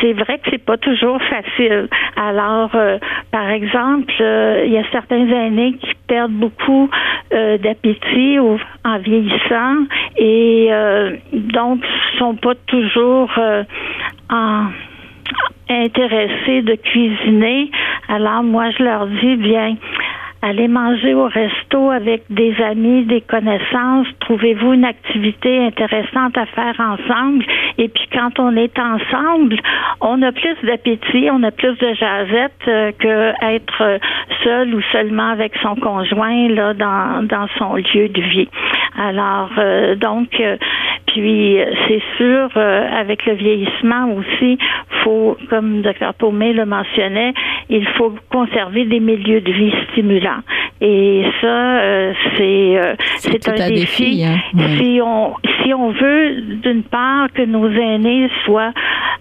c'est 0.00 0.12
vrai 0.12 0.38
que 0.38 0.50
c'est 0.50 0.64
pas 0.64 0.76
toujours 0.76 1.20
facile. 1.22 1.88
Alors, 2.16 2.70
par 3.30 3.48
exemple, 3.50 4.14
il 4.18 4.72
y 4.72 4.78
a 4.78 4.84
certains 4.90 5.28
aînés 5.28 5.74
qui 5.74 5.94
perdent 6.06 6.32
beaucoup 6.32 6.90
d'appétit 7.30 8.38
en 8.38 8.98
vieillissant 8.98 9.86
et 10.16 10.70
donc 11.32 11.84
sont 12.18 12.34
pas 12.34 12.54
toujours 12.66 13.30
en 14.30 14.66
intéressés 15.68 16.62
de 16.62 16.74
cuisiner. 16.74 17.70
Alors 18.08 18.42
moi, 18.42 18.70
je 18.70 18.82
leur 18.82 19.06
dis, 19.06 19.36
bien, 19.36 19.76
allez 20.46 20.68
manger 20.68 21.12
au 21.14 21.26
resto 21.26 21.90
avec 21.90 22.22
des 22.30 22.54
amis, 22.62 23.04
des 23.04 23.20
connaissances, 23.20 24.06
trouvez-vous 24.20 24.74
une 24.74 24.84
activité 24.84 25.64
intéressante 25.64 26.38
à 26.38 26.46
faire 26.46 26.74
ensemble? 26.78 27.44
Et 27.78 27.88
puis 27.88 28.06
quand 28.12 28.38
on 28.38 28.56
est 28.56 28.78
ensemble, 28.78 29.56
on 30.00 30.22
a 30.22 30.30
plus 30.30 30.56
d'appétit, 30.62 31.28
on 31.32 31.42
a 31.42 31.50
plus 31.50 31.76
de 31.78 31.94
jasette 31.94 32.52
euh, 32.68 32.92
que 32.98 33.32
être 33.44 33.98
seul 34.44 34.74
ou 34.74 34.80
seulement 34.92 35.30
avec 35.30 35.52
son 35.62 35.74
conjoint 35.74 36.48
là 36.48 36.74
dans, 36.74 37.26
dans 37.26 37.48
son 37.58 37.74
lieu 37.74 38.08
de 38.08 38.22
vie. 38.22 38.48
Alors 38.96 39.50
euh, 39.58 39.96
donc 39.96 40.28
euh, 40.38 40.56
puis 41.06 41.58
c'est 41.88 42.02
sûr 42.18 42.50
avec 42.56 43.24
le 43.26 43.34
vieillissement 43.34 44.12
aussi, 44.12 44.58
faut 45.02 45.36
comme 45.48 45.80
Dr 45.80 46.12
Paumé 46.18 46.52
le 46.52 46.66
mentionnait, 46.66 47.32
il 47.70 47.86
faut 47.96 48.14
conserver 48.30 48.84
des 48.84 49.00
milieux 49.00 49.40
de 49.40 49.52
vie 49.52 49.72
stimulants. 49.90 50.35
Et 50.80 51.24
ça, 51.40 51.46
euh, 51.46 52.12
c'est 52.36 52.78
euh, 52.78 52.94
c'est 53.16 53.48
un 53.48 53.68
défi. 53.68 54.24
Hein. 54.24 54.36
Si 54.78 55.00
on 55.02 55.34
si 55.62 55.72
on 55.72 55.90
veut 55.90 56.40
d'une 56.62 56.82
part 56.82 57.32
que 57.32 57.42
nos 57.42 57.68
aînés 57.70 58.28
soient 58.44 58.72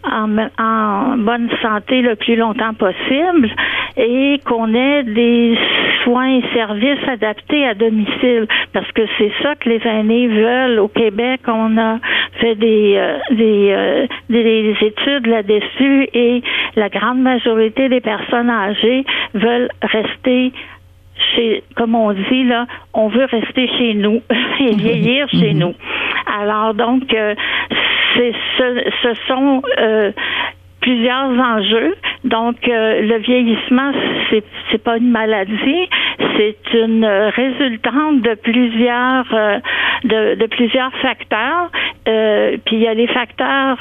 en, 0.04 0.38
en 0.60 1.18
bonne 1.18 1.50
santé 1.62 2.02
le 2.02 2.16
plus 2.16 2.36
longtemps 2.36 2.74
possible 2.74 3.50
et 3.98 4.40
qu'on 4.46 4.74
ait 4.74 5.04
des 5.04 5.58
soins 6.04 6.40
et 6.40 6.44
services 6.54 7.08
adaptés 7.08 7.66
à 7.66 7.74
domicile, 7.74 8.48
parce 8.74 8.92
que 8.92 9.04
c'est 9.18 9.32
ça 9.42 9.56
que 9.56 9.70
les 9.70 9.82
aînés 9.88 10.28
veulent 10.28 10.80
au 10.80 10.90
Québec. 10.90 11.42
On 11.48 11.78
a 11.78 12.00
fait 12.42 12.56
des 12.56 12.96
euh, 12.98 13.18
des, 13.32 14.08
des 14.44 14.76
études 14.82 15.28
là-dessus 15.28 16.10
et 16.14 16.44
la 16.76 16.90
grande 16.90 17.20
majorité 17.20 17.88
des 17.88 18.02
personnes 18.02 18.50
âgées 18.50 19.06
veulent 19.34 19.70
rester 19.82 20.52
chez, 21.36 21.64
comme 21.76 21.96
on 21.96 22.14
dit 22.14 22.44
là, 22.44 22.66
on 22.94 23.08
veut 23.08 23.26
rester 23.26 23.68
chez 23.78 23.94
nous 23.94 24.22
et 24.60 24.76
vieillir 24.76 25.28
chez 25.30 25.54
mhm. 25.54 25.60
nous. 25.60 25.74
Alors 26.40 26.74
donc, 26.74 27.14
euh, 27.14 27.36
c'est 28.16 28.34
ce, 28.58 28.92
ce 29.04 29.14
sont 29.28 29.62
euh, 29.80 30.12
plusieurs 30.86 31.32
enjeux. 31.32 31.96
Donc, 32.26 32.58
euh, 32.68 33.02
le 33.02 33.18
vieillissement, 33.18 33.92
c'est 34.30 34.84
pas 34.84 34.98
une 34.98 35.10
maladie, 35.10 35.90
c'est 36.38 36.58
une 36.74 37.06
résultante 37.06 38.22
de 38.22 38.36
plusieurs 38.36 39.26
euh, 39.34 39.58
de, 40.04 40.36
de, 40.36 40.46
plusieurs 40.46 40.94
facteurs. 40.98 41.72
Euh, 42.08 42.58
puis 42.66 42.76
il 42.76 42.82
y 42.84 42.88
a 42.88 42.94
les 42.94 43.08
facteurs 43.08 43.78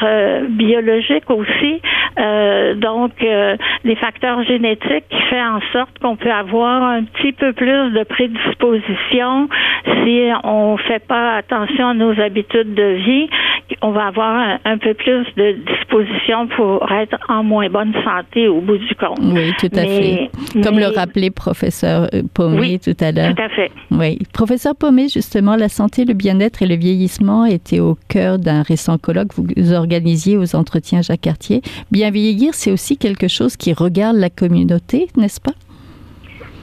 biologiques 0.49 1.28
aussi, 1.30 1.82
donc 2.76 3.12
les 3.20 3.96
facteurs 3.96 4.42
génétiques 4.44 5.08
qui 5.11 5.23
fait 5.28 5.42
en 5.42 5.61
sorte 5.73 5.99
qu'on 6.00 6.16
peut 6.16 6.32
avoir 6.32 6.82
un 6.84 7.04
petit 7.04 7.32
peu 7.32 7.52
plus 7.52 7.90
de 7.90 8.04
prédisposition 8.04 9.49
si 10.04 10.30
on 10.44 10.76
fait 10.78 11.04
pas 11.06 11.37
attention 11.37 11.88
à 11.88 11.94
nos 11.94 12.18
habitudes 12.18 12.75
de 12.75 12.94
vie. 13.06 13.28
On 13.82 13.90
va 13.90 14.06
avoir 14.06 14.58
un 14.64 14.78
peu 14.78 14.94
plus 14.94 15.26
de 15.37 15.52
disposition 15.52 16.46
pour 16.49 16.87
être 17.02 17.18
en 17.28 17.42
moins 17.42 17.68
bonne 17.68 17.92
santé 18.04 18.48
au 18.48 18.60
bout 18.60 18.78
du 18.78 18.94
compte. 18.94 19.18
Oui, 19.20 19.52
tout 19.58 19.70
à 19.74 19.82
fait. 19.82 20.30
Comme 20.62 20.78
le 20.78 20.86
rappelait 20.86 21.30
professeur 21.30 22.08
euh, 22.14 22.22
Pomé 22.32 22.78
tout 22.78 22.96
à 23.00 23.12
l'heure. 23.12 23.34
Tout 23.34 23.42
à 23.42 23.48
fait. 23.48 23.70
Oui. 23.90 24.18
Professeur 24.32 24.74
Pomé, 24.74 25.08
justement, 25.08 25.56
la 25.56 25.68
santé, 25.68 26.04
le 26.04 26.14
bien-être 26.14 26.62
et 26.62 26.66
le 26.66 26.76
vieillissement 26.76 27.44
étaient 27.44 27.80
au 27.80 27.96
cœur 28.08 28.38
d'un 28.38 28.62
récent 28.62 28.98
colloque 28.98 29.28
que 29.28 29.60
vous 29.60 29.72
organisiez 29.72 30.36
aux 30.36 30.56
entretiens 30.56 31.02
Jacques 31.02 31.22
Cartier. 31.22 31.62
Bien 31.90 32.10
vieillir, 32.10 32.54
c'est 32.54 32.72
aussi 32.72 32.96
quelque 32.96 33.28
chose 33.28 33.56
qui 33.56 33.72
regarde 33.72 34.16
la 34.16 34.30
communauté, 34.30 35.08
n'est-ce 35.16 35.40
pas? 35.40 35.52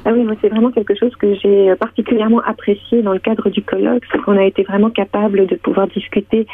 Ah 0.03 0.12
oui, 0.13 0.24
moi 0.24 0.34
c'est 0.41 0.50
vraiment 0.50 0.72
quelque 0.72 0.96
chose 0.96 1.15
que 1.15 1.36
j'ai 1.36 1.75
particulièrement 1.75 2.41
apprécié 2.41 3.03
dans 3.03 3.13
le 3.13 3.20
cadre 3.20 3.50
du 3.50 3.62
colloque, 3.62 4.03
c'est 4.12 4.20
qu'on 4.22 4.38
a 4.38 4.46
été 4.46 4.63
vraiment 4.63 4.89
capable 4.89 5.46
de 5.46 5.55
pouvoir 5.55 5.88
discuter 5.88 6.48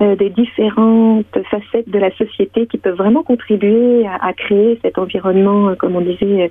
euh, 0.00 0.14
des 0.14 0.30
différentes 0.30 1.26
facettes 1.50 1.88
de 1.88 1.98
la 1.98 2.12
société 2.16 2.66
qui 2.66 2.78
peuvent 2.78 2.96
vraiment 2.96 3.24
contribuer 3.24 4.06
à, 4.06 4.32
créer 4.32 4.78
cet 4.82 4.98
environnement, 4.98 5.70
euh, 5.70 5.74
comme 5.74 5.96
on 5.96 6.00
disait, 6.00 6.50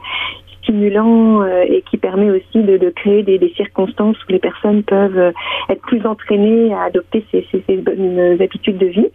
stimulant 0.61 1.41
euh, 1.41 1.63
et 1.67 1.83
qui 1.89 1.97
permet 1.97 2.29
aussi 2.29 2.61
de, 2.61 2.77
de 2.77 2.89
créer 2.89 3.23
des, 3.23 3.37
des, 3.37 3.53
circonstances 3.55 4.17
où 4.27 4.31
les 4.31 4.39
personnes 4.39 4.83
peuvent 4.83 5.17
euh, 5.17 5.31
être 5.69 5.81
plus 5.81 6.05
entraînées 6.05 6.73
à 6.73 6.83
adopter 6.83 7.25
ces, 7.31 7.45
ces, 7.51 7.63
ces 7.67 7.77
bonnes 7.77 8.37
habitudes 8.39 8.77
de 8.77 8.87
vie. 8.87 9.07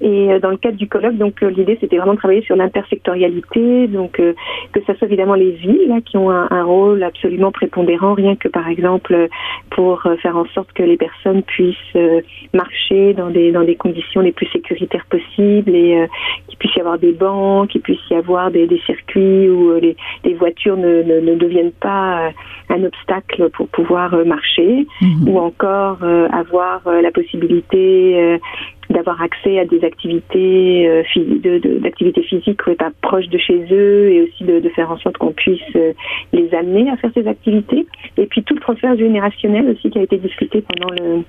Et 0.00 0.32
euh, 0.32 0.38
dans 0.38 0.50
le 0.50 0.56
cadre 0.56 0.76
du 0.76 0.88
colloque, 0.88 1.16
donc 1.16 1.40
l'idée 1.40 1.78
c'était 1.80 1.96
vraiment 1.96 2.14
de 2.14 2.18
travailler 2.18 2.42
sur 2.42 2.56
l'intersectorialité, 2.56 3.86
donc 3.88 4.12
que 4.12 4.80
ce 4.86 4.94
soit 4.94 5.06
évidemment 5.06 5.34
les 5.34 5.52
villes 5.52 5.88
là, 5.88 6.00
qui 6.04 6.16
ont 6.16 6.30
un, 6.30 6.64
rôle 6.64 7.02
absolument 7.02 7.52
prépondérant, 7.52 8.14
rien 8.14 8.36
que 8.36 8.48
par 8.48 8.68
exemple 8.68 9.28
pour 9.70 10.02
faire 10.20 10.36
en 10.36 10.44
sorte 10.46 10.72
que 10.72 10.82
les 10.82 10.96
personnes 10.96 11.42
puissent 11.42 11.96
marcher 12.52 13.14
dans 13.14 13.30
des 13.30 13.52
dans 13.52 13.62
des 13.62 13.76
conditions 13.76 14.20
les 14.20 14.32
plus 14.32 14.46
sécuritaires 14.46 15.06
possibles 15.08 15.74
et 15.74 16.06
qu'il 16.48 16.58
puisse 16.58 16.74
y 16.76 16.80
avoir 16.80 16.98
des 16.98 17.12
bancs, 17.12 17.68
qu'il 17.70 17.80
puisse 17.80 18.00
y 18.10 18.14
avoir 18.14 18.50
des, 18.50 18.66
des 18.66 18.80
circuits 18.80 19.48
où 19.48 19.74
les, 19.80 19.96
les 20.24 20.34
voitures 20.34 20.76
ne 20.76 20.87
ne, 20.88 21.34
deviennent 21.34 21.72
pas 21.72 22.28
euh, 22.28 22.30
un 22.70 22.84
obstacle 22.84 23.48
pour 23.50 23.68
pouvoir 23.68 24.14
euh, 24.14 24.24
marcher 24.24 24.86
mhm. 25.00 25.28
ou 25.28 25.38
encore 25.38 25.98
euh, 26.02 26.28
avoir 26.28 26.82
la 26.86 27.10
possibilité 27.10 28.38
d'avoir 28.90 29.20
accès 29.20 29.58
à 29.58 29.64
des 29.64 29.84
activités 29.84 31.04
d'activités 31.82 32.22
physiques 32.22 32.62
pas 32.78 32.90
proches 33.02 33.28
de 33.28 33.38
chez 33.38 33.66
eux 33.70 34.10
et 34.10 34.22
aussi 34.22 34.44
de, 34.44 34.60
de 34.60 34.68
faire 34.70 34.90
en 34.90 34.98
sorte 34.98 35.18
qu'on 35.18 35.32
puisse 35.32 35.60
les 36.32 36.54
amener 36.54 36.90
à 36.90 36.96
faire 36.96 37.10
ces 37.14 37.26
activités 37.26 37.86
et 38.16 38.26
puis 38.26 38.42
tout 38.42 38.54
le 38.54 38.60
transfert 38.60 38.96
générationnel 38.96 39.68
aussi 39.68 39.90
qui 39.90 39.98
a 39.98 40.02
été 40.02 40.16
discuté 40.16 40.62
pendant 40.62 40.94
le 40.94 41.22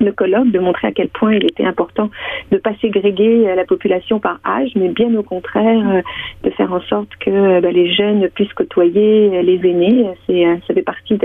le 0.00 0.12
colloque 0.12 0.50
de 0.50 0.58
montrer 0.58 0.88
à 0.88 0.92
quel 0.92 1.08
point 1.08 1.34
il 1.34 1.44
était 1.44 1.64
important 1.64 2.10
de 2.50 2.58
pas 2.58 2.72
ségréguer 2.80 3.54
la 3.54 3.64
population 3.64 4.20
par 4.20 4.38
âge, 4.44 4.70
mais 4.76 4.88
bien 4.88 5.14
au 5.16 5.22
contraire 5.22 5.88
euh, 5.88 6.02
de 6.44 6.50
faire 6.50 6.72
en 6.72 6.80
sorte 6.82 7.08
que 7.20 7.30
euh, 7.30 7.60
bah, 7.60 7.70
les 7.70 7.92
jeunes 7.92 8.28
puissent 8.28 8.52
côtoyer 8.52 9.42
les 9.42 9.60
aînés. 9.68 10.06
C'est 10.26 10.46
euh, 10.46 10.56
ça 10.66 10.74
fait 10.74 10.82
partie 10.82 11.18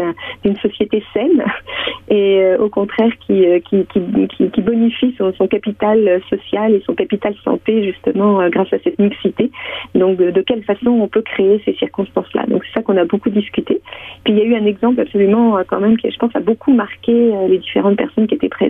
d'une 0.43 0.55
société 0.57 1.03
saine 1.13 1.43
et 2.09 2.43
au 2.59 2.69
contraire 2.69 3.11
qui 3.27 4.61
bonifie 4.61 5.15
son, 5.17 5.33
son, 5.33 5.47
capital 5.47 6.21
social 6.29 6.73
et 6.73 6.81
son 6.85 6.93
capital 6.93 7.33
santé 7.43 7.83
justement 7.83 8.47
grâce 8.49 8.71
à 8.73 8.77
cette 8.83 8.99
mixité. 8.99 9.51
Donc 9.95 10.17
de, 10.17 10.31
de 10.31 10.41
quelle 10.41 10.63
façon 10.63 10.89
on 10.89 11.07
peut 11.07 11.21
créer 11.21 11.61
ces 11.65 11.73
circonstances-là. 11.73 12.45
Donc 12.47 12.63
c'est 12.65 12.79
ça 12.79 12.83
qu'on 12.83 12.97
a 12.97 13.05
beaucoup 13.05 13.29
discuté. 13.29 13.81
Puis 14.23 14.33
il 14.33 14.39
y 14.39 14.41
a 14.41 14.45
eu 14.45 14.55
un 14.55 14.65
exemple 14.65 14.99
absolument 14.99 15.57
quand 15.67 15.79
même 15.79 15.97
qui 15.97 16.09
je 16.09 16.17
pense 16.17 16.35
a 16.35 16.39
beaucoup 16.39 16.73
marqué 16.73 17.31
les 17.47 17.57
différentes 17.57 17.97
personnes 17.97 18.27
qui 18.27 18.35
étaient 18.35 18.49
présentes 18.49 18.60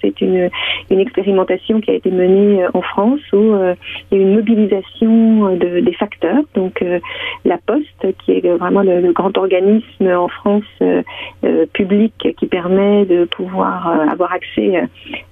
c'est 0.00 0.20
une, 0.20 0.50
une 0.90 1.00
expérimentation 1.00 1.80
qui 1.80 1.90
a 1.90 1.94
été 1.94 2.10
menée 2.10 2.62
euh, 2.62 2.68
en 2.74 2.82
France 2.82 3.20
où 3.32 3.36
euh, 3.36 3.74
il 4.10 4.18
y 4.18 4.20
a 4.20 4.24
une 4.24 4.34
mobilisation 4.34 5.56
de, 5.56 5.80
des 5.80 5.92
facteurs. 5.92 6.42
Donc 6.54 6.82
euh, 6.82 7.00
la 7.44 7.58
Poste, 7.58 8.06
qui 8.24 8.32
est 8.32 8.48
vraiment 8.56 8.82
le, 8.82 9.12
grand 9.12 9.36
organisme 9.36 10.08
en 10.08 10.28
France 10.28 10.64
public 11.72 12.12
qui 12.38 12.46
permet 12.46 13.04
de 13.06 13.24
pouvoir 13.24 13.88
avoir 14.10 14.32
accès 14.32 14.82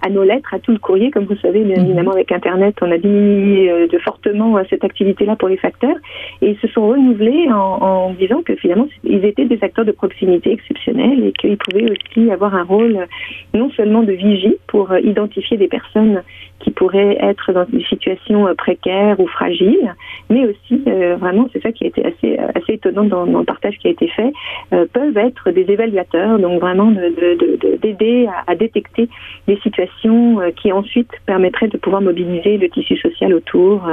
à 0.02 0.08
nos 0.08 0.22
lettres, 0.22 0.54
à 0.54 0.58
tout 0.58 0.72
le 0.72 0.78
courrier. 0.78 1.10
Comme 1.10 1.24
vous 1.24 1.36
savez, 1.36 1.62
bien 1.62 1.76
mhm. 1.76 1.86
évidemment, 1.86 2.12
avec 2.12 2.32
Internet, 2.32 2.76
on 2.80 2.90
a 2.90 2.98
diminué 2.98 3.86
de 3.86 3.98
fortement 3.98 4.58
cette 4.70 4.84
activité-là 4.84 5.36
pour 5.36 5.48
les 5.48 5.56
facteurs. 5.56 5.96
Et 6.42 6.50
ils 6.50 6.58
se 6.58 6.68
sont 6.68 6.88
renouvelés 6.88 7.48
en, 7.50 7.82
en 7.82 8.10
disant 8.14 8.42
que 8.42 8.54
finalement, 8.56 8.88
ils 9.04 9.24
étaient 9.24 9.44
des 9.44 9.58
acteurs 9.62 9.84
de 9.84 9.92
proximité 9.92 10.52
exceptionnels 10.52 11.24
et 11.24 11.32
qu'ils 11.32 11.58
pouvaient 11.58 11.90
aussi 11.90 12.30
avoir 12.30 12.54
un 12.54 12.64
rôle 12.64 13.06
non 13.54 13.70
seulement 13.70 14.02
de 14.06 14.12
vigie 14.12 14.56
pour 14.66 14.90
euh, 14.90 15.00
identifier 15.00 15.56
des 15.56 15.68
personnes 15.68 16.22
qui 16.60 16.70
pourraient 16.70 17.18
être 17.20 17.52
dans 17.52 17.64
des 17.64 17.84
situations 17.84 18.46
euh, 18.46 18.54
précaires 18.54 19.20
ou 19.20 19.26
fragiles, 19.26 19.94
mais 20.30 20.46
aussi 20.46 20.82
euh, 20.86 21.16
vraiment 21.16 21.48
c'est 21.52 21.62
ça 21.62 21.72
qui 21.72 21.84
a 21.84 21.88
été 21.88 22.04
assez 22.04 22.38
assez 22.54 22.74
étonnant 22.74 23.04
dans, 23.04 23.24
le 23.24 23.44
partage 23.44 23.76
qui 23.78 23.88
a 23.88 23.90
été 23.90 24.08
fait, 24.08 24.32
peuvent 24.70 25.16
être 25.16 25.50
des 25.50 25.70
évaluateurs, 25.70 26.38
donc 26.38 26.60
vraiment 26.60 26.90
d'aider 26.90 27.36
de, 27.36 27.92
de, 27.92 28.26
à, 28.46 28.54
détecter 28.54 29.08
des 29.46 29.56
situations 29.58 30.40
qui 30.56 30.72
ensuite 30.72 31.10
permettraient 31.26 31.68
de 31.68 31.76
pouvoir 31.76 32.00
mobiliser 32.00 32.56
le 32.56 32.68
tissu 32.68 32.96
social 32.96 33.34
autour, 33.34 33.86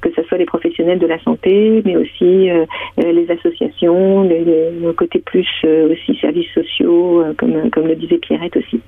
que 0.00 0.10
ce 0.14 0.22
soit 0.24 0.38
les 0.38 0.44
professionnels 0.44 0.98
de 0.98 1.06
la 1.06 1.18
santé, 1.20 1.82
mais 1.84 1.96
aussi 1.96 2.50
les 2.98 3.30
associations, 3.30 4.22
les, 4.22 4.44
côté 4.96 5.20
plus 5.20 5.48
aussi 5.64 6.16
services 6.20 6.52
sociaux, 6.52 7.24
comme 7.38 7.70
comme 7.70 7.86
le 7.86 7.96
disait 7.96 8.18
Pierrette 8.18 8.56
aussi. 8.56 8.80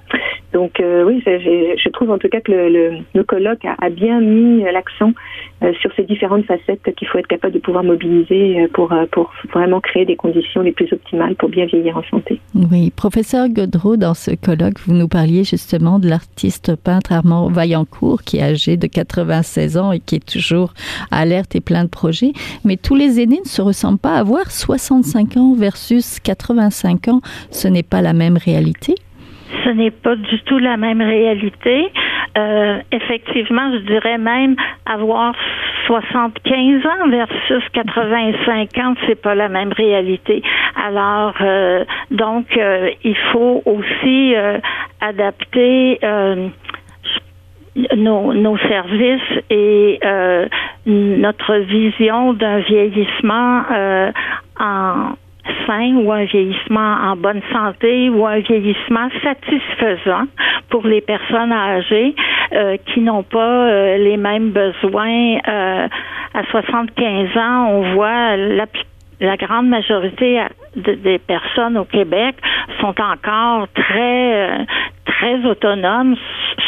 Donc 0.52 0.63
oui, 0.78 1.22
je 1.24 1.88
trouve 1.90 2.10
en 2.10 2.18
tout 2.18 2.28
cas 2.28 2.40
que 2.40 2.52
le, 2.52 3.22
colloque 3.24 3.64
a, 3.64 3.90
bien 3.90 4.20
mis 4.20 4.62
l'accent 4.62 5.12
sur 5.80 5.92
ces 5.94 6.02
différentes 6.02 6.44
facettes 6.44 6.94
qu'il 6.96 7.08
faut 7.08 7.18
être 7.18 7.26
capable 7.26 7.54
de 7.54 7.58
pouvoir 7.58 7.84
mobiliser 7.84 8.68
pour 8.72 8.92
pour 9.12 9.32
vraiment 9.52 9.80
créer 9.80 10.04
des 10.04 10.16
conditions 10.16 10.62
les 10.62 10.72
plus 10.72 10.92
optimales 10.92 11.34
pour 11.36 11.48
bien 11.48 11.66
vieillir 11.66 11.96
en 11.96 12.02
santé. 12.04 12.40
Oui, 12.54 12.90
professeur 12.90 13.48
Godreau, 13.48 13.96
dans 13.96 14.14
ce 14.14 14.32
colloque, 14.32 14.78
vous 14.86 14.94
nous 14.94 15.08
parliez 15.08 15.44
justement 15.44 15.98
de 15.98 16.08
l'artiste 16.08 16.76
peintre 16.76 17.12
Armand 17.12 17.48
Vaillancourt, 17.48 18.22
qui 18.22 18.38
est 18.38 18.42
âgé 18.42 18.76
de 18.76 18.86
96 18.86 19.76
ans 19.78 19.92
et 19.92 20.00
qui 20.00 20.16
est 20.16 20.26
toujours 20.26 20.74
alerte 21.10 21.54
et 21.56 21.60
plein 21.60 21.84
de 21.84 21.88
projets. 21.88 22.32
Mais 22.64 22.76
tous 22.76 22.94
les 22.94 23.20
aînés 23.20 23.40
ne 23.44 23.48
se 23.48 23.62
ressemblent 23.62 23.98
pas. 23.98 24.16
Avoir 24.16 24.50
65 24.50 25.36
ans 25.36 25.54
versus 25.54 26.20
85 26.20 27.08
ans, 27.08 27.20
ce 27.50 27.68
n'est 27.68 27.82
pas 27.82 28.02
la 28.02 28.12
même 28.12 28.36
réalité 28.36 28.94
ce 29.64 29.70
n'est 29.70 29.90
pas 29.90 30.16
du 30.16 30.40
tout 30.40 30.58
la 30.58 30.76
même 30.76 31.00
réalité. 31.00 31.90
Euh, 32.36 32.78
effectivement, 32.90 33.72
je 33.72 33.78
dirais 33.78 34.18
même 34.18 34.56
avoir 34.86 35.34
75 35.86 36.86
ans 36.86 37.08
versus 37.08 37.62
85 37.72 38.78
ans, 38.78 38.94
c'est 39.06 39.20
pas 39.20 39.34
la 39.34 39.48
même 39.48 39.72
réalité. 39.72 40.42
Alors, 40.84 41.34
euh, 41.40 41.84
donc, 42.10 42.46
euh, 42.56 42.90
il 43.04 43.16
faut 43.32 43.62
aussi 43.64 44.34
adapter 45.00 45.98
nos, 47.96 48.32
nos, 48.32 48.58
services 48.58 49.44
et 49.50 50.00
notre 50.86 51.56
vision 51.58 52.32
d'un 52.32 52.58
vieillissement 52.58 53.62
en 54.58 55.12
ou 55.68 56.12
un 56.12 56.24
vieillissement 56.24 56.96
en 57.02 57.16
bonne 57.16 57.40
santé 57.52 58.08
ou 58.10 58.26
un 58.26 58.40
vieillissement 58.40 59.08
satisfaisant 59.22 60.24
pour 60.70 60.86
les 60.86 61.00
personnes 61.00 61.52
âgées 61.52 62.14
euh, 62.52 62.76
qui 62.86 63.00
n'ont 63.00 63.22
pas 63.22 63.68
euh, 63.68 63.96
les 63.96 64.16
mêmes 64.16 64.50
besoins. 64.50 65.38
Euh, 65.48 65.88
à 66.34 66.44
75 66.50 67.36
ans, 67.36 67.68
on 67.70 67.94
voit 67.94 68.36
la, 68.36 68.66
la 69.20 69.36
grande 69.36 69.68
majorité 69.68 70.40
des 70.76 71.18
personnes 71.18 71.78
au 71.78 71.84
Québec 71.84 72.36
sont 72.80 72.94
encore 73.00 73.68
très 73.74 74.66
très 75.06 75.44
autonomes, 75.46 76.16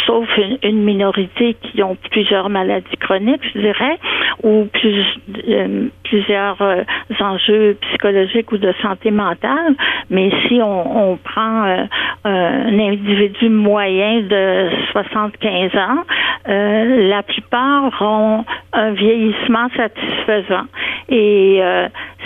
sauf 0.07 0.29
une, 0.63 0.83
minorité 0.83 1.57
qui 1.61 1.83
ont 1.83 1.97
plusieurs 2.11 2.49
maladies 2.49 2.97
chroniques, 3.01 3.43
je 3.55 3.61
dirais, 3.61 3.99
ou 4.43 4.67
plus, 4.73 5.05
euh, 5.49 5.89
plusieurs 6.05 6.61
euh, 6.63 6.83
enjeux 7.21 7.77
psychologiques 7.81 8.53
ou 8.53 8.59
de 8.59 8.73
santé 8.83 9.11
mentale. 9.11 9.75
Mais 10.11 10.31
si 10.47 10.61
on, 10.63 11.19
prend 11.25 11.65
euh, 11.65 11.85
un 12.25 12.79
individu 12.79 13.49
moyen 13.49 14.21
de 14.21 14.69
75 14.93 15.75
ans, 15.77 16.05
la 16.47 17.23
plupart 17.23 17.91
ont 18.01 18.45
un 18.73 18.91
vieillissement 18.93 19.69
satisfaisant. 19.77 20.67
Et 21.09 21.61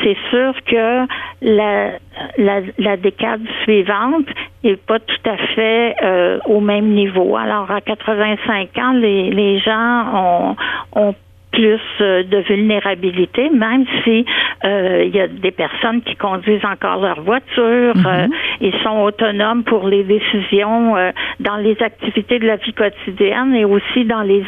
c'est 0.02 0.16
sûr 0.30 0.54
que 0.66 1.06
la, 1.42 1.92
la, 2.37 2.61
la, 2.78 2.97
décade 2.97 3.42
suivante 3.62 4.26
n'est 4.62 4.76
pas 4.76 4.99
tout 4.99 5.30
à 5.30 5.37
fait 5.54 5.97
euh, 6.02 6.38
au 6.44 6.61
même 6.61 6.88
niveau. 6.88 7.37
Alors, 7.37 7.70
à 7.70 7.80
85 7.80 8.78
ans, 8.78 8.92
les, 8.92 9.30
les 9.30 9.59
gens 9.59 10.04
ont, 10.14 10.56
ont 10.94 11.14
plus 11.52 11.80
euh, 12.00 12.23
de 12.23 12.38
vulnérabilité, 12.38 13.50
même 13.50 13.85
si 14.04 14.25
euh, 14.64 15.04
il 15.04 15.14
y 15.14 15.21
a 15.21 15.28
des 15.28 15.50
personnes 15.50 16.02
qui 16.02 16.16
conduisent 16.16 16.64
encore 16.64 17.00
leur 17.00 17.21
voiture, 17.23 17.97
mhm. 17.97 18.07
euh, 18.07 18.26
ils 18.61 18.75
sont 18.83 19.00
autonomes 19.02 19.64
pour 19.64 19.88
les 19.88 20.04
décisions 20.04 20.95
dans 21.41 21.56
les 21.56 21.76
activités 21.82 22.39
de 22.39 22.47
la 22.47 22.56
vie 22.56 22.73
quotidienne 22.73 23.54
et 23.54 23.65
aussi 23.65 24.04
dans 24.04 24.23
les 24.23 24.43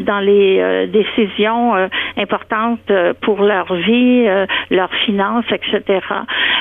dans 0.00 0.20
les 0.20 0.86
décisions 0.88 1.74
importantes 2.16 2.92
pour 3.20 3.42
leur 3.42 3.72
vie, 3.74 4.26
leurs 4.70 4.94
finances, 5.04 5.46
etc. 5.50 6.00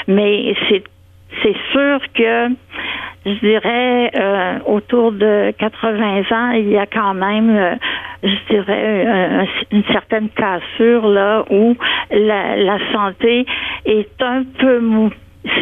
Mais 0.08 0.56
c'est 0.68 0.84
c'est 1.44 1.56
sûr 1.72 2.00
que 2.14 2.50
je 3.26 3.40
dirais 3.40 4.12
euh, 4.16 4.60
autour 4.66 5.12
de 5.12 5.52
80 5.58 6.24
ans, 6.32 6.52
il 6.52 6.70
y 6.70 6.78
a 6.78 6.86
quand 6.86 7.14
même, 7.14 7.50
euh, 7.50 7.76
je 8.24 8.54
dirais, 8.54 9.48
une 9.72 9.84
certaine 9.86 10.30
cassure 10.30 11.08
là 11.08 11.44
où 11.50 11.76
la, 12.12 12.78
santé 12.94 13.46
est 13.86 14.22
un 14.22 14.44
peu 14.58 14.80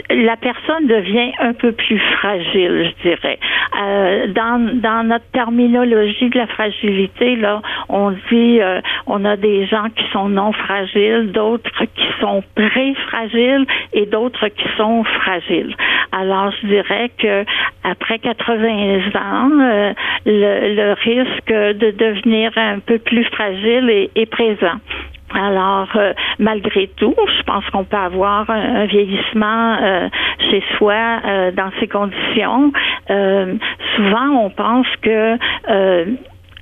la 0.09 0.35
personne 0.37 0.87
devient 0.87 1.31
un 1.39 1.53
peu 1.53 1.71
plus 1.71 1.99
fragile, 1.99 2.91
je 3.03 3.09
dirais. 3.09 3.39
Euh, 3.81 4.27
dans, 4.27 4.79
dans 4.81 5.03
notre 5.03 5.25
terminologie 5.31 6.29
de 6.29 6.37
la 6.37 6.47
fragilité, 6.47 7.35
là, 7.35 7.61
on 7.89 8.11
dit 8.11 8.61
euh, 8.61 8.81
on 9.07 9.25
a 9.25 9.35
des 9.35 9.65
gens 9.67 9.89
qui 9.95 10.03
sont 10.11 10.29
non 10.29 10.51
fragiles, 10.53 11.31
d'autres 11.31 11.85
qui 11.95 12.07
sont 12.19 12.43
pré-fragiles 12.55 13.65
et 13.93 14.05
d'autres 14.05 14.47
qui 14.47 14.67
sont 14.77 15.03
fragiles. 15.03 15.75
Alors, 16.11 16.51
je 16.61 16.67
dirais 16.67 17.11
que 17.17 17.45
après 17.83 18.19
80 18.19 18.99
ans, 19.15 19.51
euh, 19.61 19.93
le, 20.25 20.75
le, 20.75 20.93
risque 20.93 21.51
de 21.51 21.91
devenir 21.91 22.51
un 22.55 22.79
peu 22.79 22.99
plus 22.99 23.25
fragile 23.25 23.89
est, 23.89 24.11
est 24.15 24.25
présent. 24.25 24.79
Alors, 25.35 25.89
euh, 25.95 26.13
malgré 26.39 26.87
tout, 26.95 27.15
je 27.37 27.43
pense 27.43 27.65
qu'on 27.69 27.83
peut 27.83 27.97
avoir 27.97 28.49
un, 28.49 28.85
vieillissement 28.85 29.77
euh, 29.81 30.07
chez 30.49 30.63
soi 30.77 31.19
euh, 31.25 31.51
dans 31.51 31.71
ces 31.79 31.87
conditions. 31.87 32.71
souvent, 33.95 34.29
on 34.45 34.49
pense 34.49 34.87
que 35.01 35.37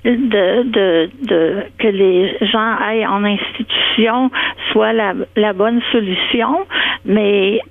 de, 0.06 0.64
de, 0.64 1.10
de, 1.22 1.64
que 1.78 1.88
les 1.88 2.38
gens 2.42 2.76
aillent 2.82 3.08
en 3.08 3.24
institution 3.24 4.32
soit 4.72 4.92
la, 4.92 5.14
la 5.36 5.54
bonne 5.54 5.82
solution, 5.92 6.66
mais 7.06 7.62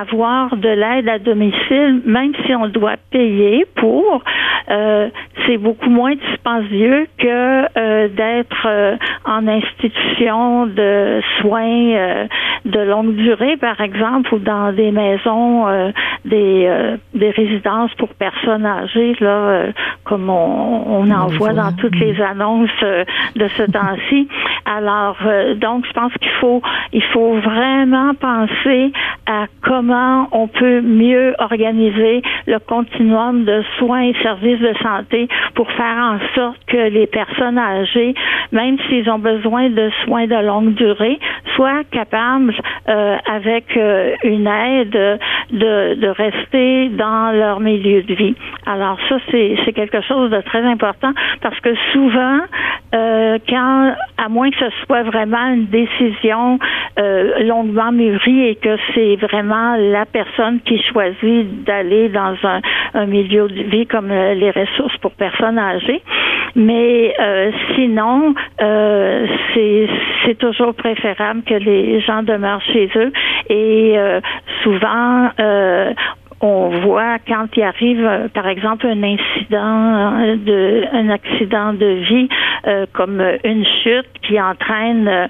avoir 0.00 0.56
de 0.56 0.68
l'aide 0.68 1.08
à 1.08 1.18
domicile, 1.18 2.02
même 2.04 2.32
si 2.44 2.54
on 2.54 2.68
doit 2.68 2.96
payer 3.10 3.66
pour, 3.76 4.22
euh, 4.68 5.08
c'est 5.46 5.58
beaucoup 5.58 5.88
moins 5.88 6.14
dispendieux 6.14 7.06
que 7.18 7.78
euh, 7.78 8.08
d'être 8.08 8.66
euh, 8.66 8.96
en 9.24 9.46
institution 9.46 10.66
de 10.66 11.20
soins 11.40 12.26
de 12.64 12.80
longue 12.80 13.14
durée, 13.14 13.56
par 13.56 13.80
exemple, 13.80 14.34
ou 14.34 14.38
dans 14.38 14.72
des 14.72 14.90
maisons, 14.90 15.66
des, 16.24 16.96
des 17.14 17.30
résidences 17.30 17.94
pour 17.94 18.08
personnes 18.14 18.66
âgées, 18.66 19.16
là, 19.20 19.66
comme 20.04 20.28
on, 20.28 20.82
on 20.86 21.10
en 21.10 21.28
voit 21.28 21.52
dans 21.52 21.72
toutes 21.72 21.98
les 21.98 22.20
annonces 22.20 22.70
de 23.36 23.48
ce 23.56 23.62
temps-ci. 23.70 24.28
Alors, 24.64 25.16
donc, 25.56 25.86
je 25.86 25.92
pense 25.92 26.12
qu'il 26.14 26.32
faut, 26.40 26.60
il 26.92 27.02
faut 27.04 27.34
vraiment 27.34 28.14
penser 28.14 28.92
à 29.26 29.46
comment 29.62 29.85
on 29.90 30.48
peut 30.48 30.80
mieux 30.80 31.34
organiser 31.38 32.22
le 32.46 32.58
continuum 32.58 33.44
de 33.44 33.62
soins 33.78 34.02
et 34.02 34.14
services 34.22 34.60
de 34.60 34.74
santé 34.82 35.28
pour 35.54 35.70
faire 35.72 35.96
en 35.96 36.18
sorte 36.34 36.58
que 36.66 36.88
les 36.88 37.06
personnes 37.06 37.58
âgées, 37.58 38.14
même 38.52 38.78
s'ils 38.88 39.08
ont 39.10 39.18
besoin 39.18 39.70
de 39.70 39.90
soins 40.04 40.26
de 40.26 40.46
longue 40.46 40.74
durée, 40.74 41.18
soient 41.54 41.84
capables, 41.90 42.54
euh, 42.88 43.16
avec 43.26 43.76
euh, 43.76 44.14
une 44.22 44.46
aide, 44.46 45.18
de, 45.50 46.08
rester 46.08 46.88
dans 46.90 47.32
leur 47.36 47.60
milieu 47.60 48.02
de 48.02 48.14
vie. 48.14 48.34
Alors 48.64 48.98
ça, 49.08 49.16
c'est 49.30 49.72
quelque 49.74 50.00
chose 50.02 50.30
de 50.30 50.40
très 50.40 50.62
important 50.62 51.12
parce 51.42 51.58
que 51.60 51.74
souvent, 51.92 52.38
euh, 52.94 53.38
quand, 53.48 53.94
à 54.18 54.28
moins 54.28 54.50
que 54.50 54.56
ce 54.58 54.70
soit 54.84 55.02
vraiment 55.02 55.46
une 55.48 55.66
décision 55.66 56.58
longuement 57.40 57.92
mûrie 57.92 58.48
et 58.48 58.54
que 58.54 58.76
c'est 58.94 59.16
vraiment 59.16 59.75
la 59.76 60.06
personne 60.06 60.60
qui 60.60 60.82
choisit 60.82 61.64
d'aller 61.64 62.08
dans 62.08 62.34
un, 62.42 62.60
un, 62.94 63.06
milieu 63.06 63.48
de 63.48 63.62
vie 63.62 63.86
comme 63.86 64.10
euh, 64.10 64.34
les 64.34 64.50
ressources 64.50 64.96
pour 64.98 65.12
personnes 65.12 65.58
âgées. 65.58 66.02
Mais 66.56 67.14
euh, 67.20 67.52
sinon, 67.74 68.34
euh, 68.62 69.26
c'est 70.24 70.38
toujours 70.38 70.74
préférable 70.74 71.42
que 71.42 71.54
les 71.54 72.00
gens 72.00 72.22
demeurent 72.22 72.62
chez 72.62 72.90
eux 72.96 73.12
et 73.50 73.94
euh, 73.96 74.20
souvent 74.62 75.28
on 76.40 76.68
voit 76.80 77.18
quand 77.26 77.46
il 77.56 77.62
arrive, 77.62 78.28
par 78.34 78.46
exemple, 78.46 78.86
un 78.86 79.02
incident 79.02 80.36
de, 80.36 80.84
un 80.92 81.08
accident 81.08 81.72
de 81.72 81.86
vie, 81.86 82.28
comme 82.92 83.22
une 83.42 83.64
chute 83.82 84.08
qui 84.22 84.38
entraîne 84.38 85.28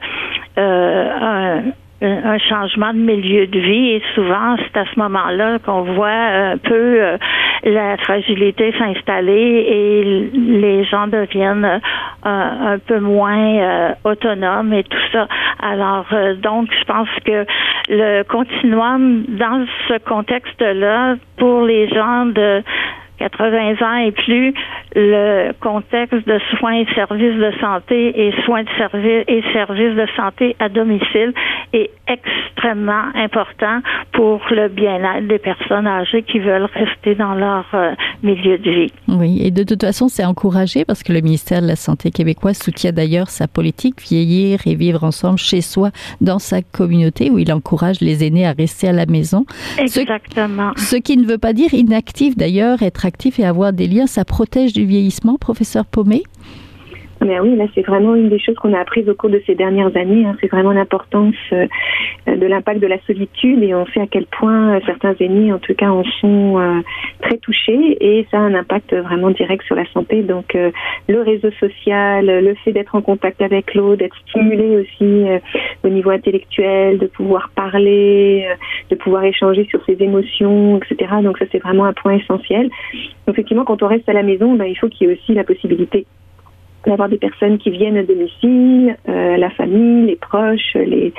un 0.56 1.62
un 2.06 2.38
changement 2.38 2.92
de 2.92 2.98
milieu 2.98 3.46
de 3.46 3.58
vie 3.58 3.90
et 3.92 4.02
souvent 4.14 4.56
c'est 4.58 4.78
à 4.78 4.84
ce 4.84 4.98
moment-là 4.98 5.58
qu'on 5.58 5.82
voit 5.82 6.08
un 6.08 6.56
peu 6.58 7.00
la 7.64 7.96
fragilité 7.98 8.72
s'installer 8.78 9.66
et 9.68 10.30
les 10.34 10.84
gens 10.84 11.06
deviennent 11.06 11.80
un 12.22 12.78
peu 12.86 13.00
moins 13.00 13.94
autonomes 14.04 14.72
et 14.72 14.84
tout 14.84 14.96
ça. 15.12 15.26
Alors, 15.62 16.06
donc, 16.42 16.68
je 16.78 16.84
pense 16.84 17.08
que 17.24 17.44
le 17.88 18.22
continuum 18.24 19.24
dans 19.28 19.66
ce 19.88 19.98
contexte-là, 19.98 21.16
pour 21.38 21.62
les 21.62 21.88
gens 21.88 22.26
de 22.26 22.62
80 23.18 23.76
ans 23.80 23.96
et 23.96 24.12
plus, 24.12 24.54
le 24.94 25.52
contexte 25.60 26.26
de 26.26 26.38
soins 26.58 26.80
et 26.80 26.86
services 26.94 27.38
de 27.38 27.52
santé 27.60 28.28
et 28.28 28.32
soins 28.44 28.62
de 28.62 28.68
services 28.76 29.24
et 29.28 29.42
services 29.52 29.94
de 29.94 30.06
santé 30.16 30.56
à 30.58 30.68
domicile 30.68 31.32
est 31.72 31.90
extrêmement 32.08 33.04
important 33.14 33.80
pour 34.12 34.40
le 34.50 34.68
bien-être 34.68 35.26
des 35.26 35.38
personnes 35.38 35.86
âgées 35.86 36.22
qui 36.22 36.38
veulent 36.38 36.68
rester 36.72 37.14
dans 37.14 37.34
leur 37.34 37.64
euh, 37.74 37.92
milieu 38.22 38.58
de 38.58 38.70
vie. 38.70 38.92
Oui, 39.08 39.40
et 39.42 39.50
de 39.50 39.62
toute 39.62 39.82
façon, 39.82 40.08
c'est 40.08 40.24
encouragé 40.24 40.84
parce 40.84 41.02
que 41.02 41.12
le 41.12 41.20
ministère 41.20 41.62
de 41.62 41.66
la 41.66 41.76
Santé 41.76 42.10
québécois 42.10 42.54
soutient 42.54 42.92
d'ailleurs 42.92 43.28
sa 43.28 43.48
politique 43.48 44.00
vieillir 44.00 44.60
et 44.66 44.74
vivre 44.74 45.04
ensemble 45.04 45.38
chez 45.38 45.60
soi 45.60 45.90
dans 46.20 46.38
sa 46.38 46.62
communauté 46.62 47.30
où 47.30 47.38
il 47.38 47.52
encourage 47.52 48.00
les 48.00 48.24
aînés 48.24 48.46
à 48.46 48.52
rester 48.52 48.88
à 48.88 48.92
la 48.92 49.06
maison. 49.06 49.44
Exactement. 49.78 50.72
Ce, 50.76 50.96
ce 50.96 50.96
qui 50.96 51.16
ne 51.16 51.26
veut 51.26 51.38
pas 51.38 51.52
dire 51.52 51.74
inactif 51.74 52.36
d'ailleurs, 52.36 52.82
être 52.82 53.05
et 53.38 53.44
avoir 53.44 53.72
des 53.72 53.86
liens, 53.86 54.06
ça 54.06 54.24
protège 54.24 54.72
du 54.72 54.84
vieillissement, 54.84 55.36
professeur 55.38 55.84
Paumé? 55.86 56.22
Mais 57.26 57.40
oui, 57.40 57.56
là, 57.56 57.66
c'est 57.74 57.84
vraiment 57.84 58.14
une 58.14 58.28
des 58.28 58.38
choses 58.38 58.54
qu'on 58.56 58.72
a 58.72 58.80
apprises 58.80 59.08
au 59.08 59.14
cours 59.14 59.30
de 59.30 59.42
ces 59.46 59.54
dernières 59.54 59.94
années. 59.96 60.24
Hein. 60.24 60.36
C'est 60.40 60.50
vraiment 60.50 60.72
l'importance 60.72 61.34
euh, 61.52 61.66
de 62.26 62.46
l'impact 62.46 62.80
de 62.80 62.86
la 62.86 62.98
solitude 63.06 63.62
et 63.62 63.74
on 63.74 63.84
sait 63.86 64.00
à 64.00 64.06
quel 64.06 64.26
point 64.26 64.76
euh, 64.76 64.80
certains 64.86 65.14
aînés, 65.20 65.52
en 65.52 65.58
tout 65.58 65.74
cas, 65.74 65.90
en 65.90 66.04
sont 66.20 66.58
euh, 66.58 66.80
très 67.22 67.38
touchés 67.38 67.96
et 68.00 68.26
ça 68.30 68.38
a 68.38 68.40
un 68.40 68.54
impact 68.54 68.94
vraiment 68.94 69.30
direct 69.30 69.64
sur 69.64 69.74
la 69.74 69.84
santé. 69.92 70.22
Donc, 70.22 70.56
le 71.08 71.20
réseau 71.20 71.50
social, 71.58 72.26
le 72.26 72.54
fait 72.64 72.72
d'être 72.72 72.94
en 72.94 73.02
contact 73.02 73.42
avec 73.42 73.74
l'autre, 73.74 73.96
d'être 73.96 74.16
stimulé 74.28 74.78
aussi 74.78 75.24
au 75.84 75.88
niveau 75.88 76.10
intellectuel, 76.10 76.98
de 76.98 77.06
pouvoir 77.06 77.50
parler, 77.54 78.46
de 78.90 78.94
pouvoir 78.94 79.24
échanger 79.24 79.66
sur 79.70 79.84
ses 79.84 79.96
émotions, 80.00 80.78
etc. 80.78 81.16
Donc, 81.22 81.38
ça, 81.38 81.46
c'est 81.50 81.58
vraiment 81.58 81.84
un 81.84 81.92
point 81.92 82.14
essentiel. 82.14 82.70
Effectivement, 83.28 83.64
quand 83.64 83.82
on 83.82 83.88
reste 83.88 84.08
à 84.08 84.12
la 84.12 84.22
maison, 84.22 84.54
ben, 84.54 84.66
il 84.66 84.76
faut 84.76 84.88
qu'il 84.88 85.08
y 85.08 85.10
ait 85.10 85.14
aussi 85.14 85.34
la 85.34 85.44
possibilité 85.44 86.06
d'avoir 86.86 87.08
des 87.08 87.18
personnes 87.18 87.58
qui 87.58 87.70
viennent 87.70 87.96
à 87.96 88.02
domicile, 88.02 88.96
euh, 89.08 89.36
la 89.36 89.50
famille, 89.50 90.06
les 90.06 90.16
proches, 90.16 90.74
les, 90.74 91.12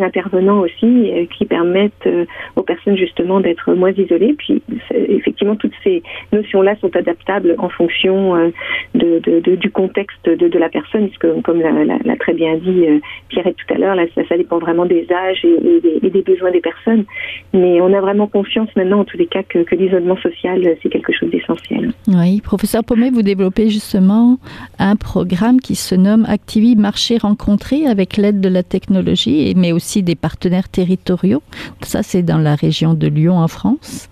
intervenants 0.00 0.60
aussi, 0.60 1.10
euh, 1.10 1.26
qui 1.36 1.44
permettent 1.44 2.06
euh, 2.06 2.24
aux 2.56 2.62
personnes 2.62 2.96
justement 2.96 3.40
d'être 3.40 3.74
moins 3.74 3.92
isolées. 3.92 4.34
Puis 4.38 4.62
effectivement, 4.90 5.56
toutes 5.56 5.74
ces 5.84 6.02
notions-là 6.32 6.76
sont 6.80 6.94
adaptables 6.96 7.54
en 7.58 7.68
fonction 7.68 8.50
du 8.94 9.70
contexte 9.70 10.24
de, 10.28 10.58
la 10.58 10.68
personne, 10.68 11.08
puisque 11.08 11.42
comme 11.42 11.60
l'a 11.60 12.16
très 12.16 12.32
bien 12.32 12.56
dit 12.56 12.86
Pierre 13.28 13.44
tout 13.44 13.74
à 13.74 13.78
l'heure, 13.78 13.96
ça, 14.14 14.36
dépend 14.36 14.58
vraiment 14.58 14.86
des 14.86 15.06
âges 15.12 15.44
et, 15.44 16.10
des 16.10 16.22
besoins 16.22 16.50
des 16.50 16.60
personnes. 16.60 17.04
Mais 17.52 17.80
on 17.80 17.92
a 17.92 18.00
vraiment 18.00 18.26
confiance 18.26 18.68
maintenant, 18.76 19.00
en 19.00 19.04
tous 19.04 19.18
les 19.18 19.26
cas, 19.26 19.42
que, 19.42 19.58
que 19.58 19.74
l'isolement 19.74 20.16
social, 20.16 20.76
c'est 20.82 20.88
quelque 20.88 21.12
chose 21.12 21.30
d'essentiel. 21.30 21.92
Oui, 22.08 22.40
professeur 22.40 22.84
Pommet, 22.84 23.10
vous 23.10 23.22
développez 23.22 23.68
justement 23.68 24.38
un 24.78 24.96
programme 25.10 25.60
qui 25.60 25.74
se 25.74 25.96
nomme 25.96 26.24
Activi 26.28 26.76
Marché 26.76 27.18
Rencontré 27.18 27.84
avec 27.88 28.16
l'aide 28.16 28.40
de 28.40 28.48
la 28.48 28.62
technologie, 28.62 29.52
mais 29.56 29.72
aussi 29.72 30.04
des 30.04 30.14
partenaires 30.14 30.68
territoriaux. 30.68 31.42
Ça, 31.82 32.04
c'est 32.04 32.22
dans 32.22 32.38
la 32.38 32.54
région 32.54 32.94
de 32.94 33.08
Lyon 33.08 33.36
en 33.36 33.48
France. 33.48 34.08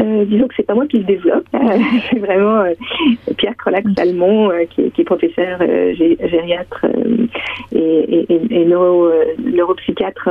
Euh, 0.00 0.24
disons 0.24 0.48
que 0.48 0.54
c'est 0.56 0.66
pas 0.66 0.74
moi 0.74 0.86
qui 0.86 0.98
le 0.98 1.04
développe, 1.04 1.44
c'est 2.10 2.18
vraiment 2.18 2.62
euh, 2.62 2.72
Pierre 3.36 3.56
Crolac-Salmon, 3.58 4.50
euh, 4.50 4.64
qui, 4.70 4.90
qui, 4.90 5.02
est 5.02 5.04
professeur 5.04 5.58
euh, 5.60 5.94
gériatre 5.94 6.86
et, 7.72 7.78
et, 7.78 8.40
et 8.50 8.64
neuro, 8.64 9.10
neuropsychiatre 9.38 10.28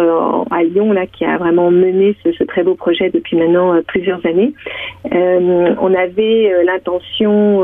à 0.50 0.64
Lyon, 0.64 0.94
là, 0.94 1.06
qui 1.06 1.26
a 1.26 1.38
vraiment 1.38 1.70
mené 1.70 2.16
ce, 2.24 2.32
ce 2.32 2.44
très 2.44 2.64
beau 2.64 2.74
projet 2.74 3.12
depuis 3.12 3.38
maintenant 3.38 3.80
plusieurs 3.88 4.26
années. 4.26 4.54
on 5.12 5.94
avait 5.94 6.64
l'intention 6.64 7.64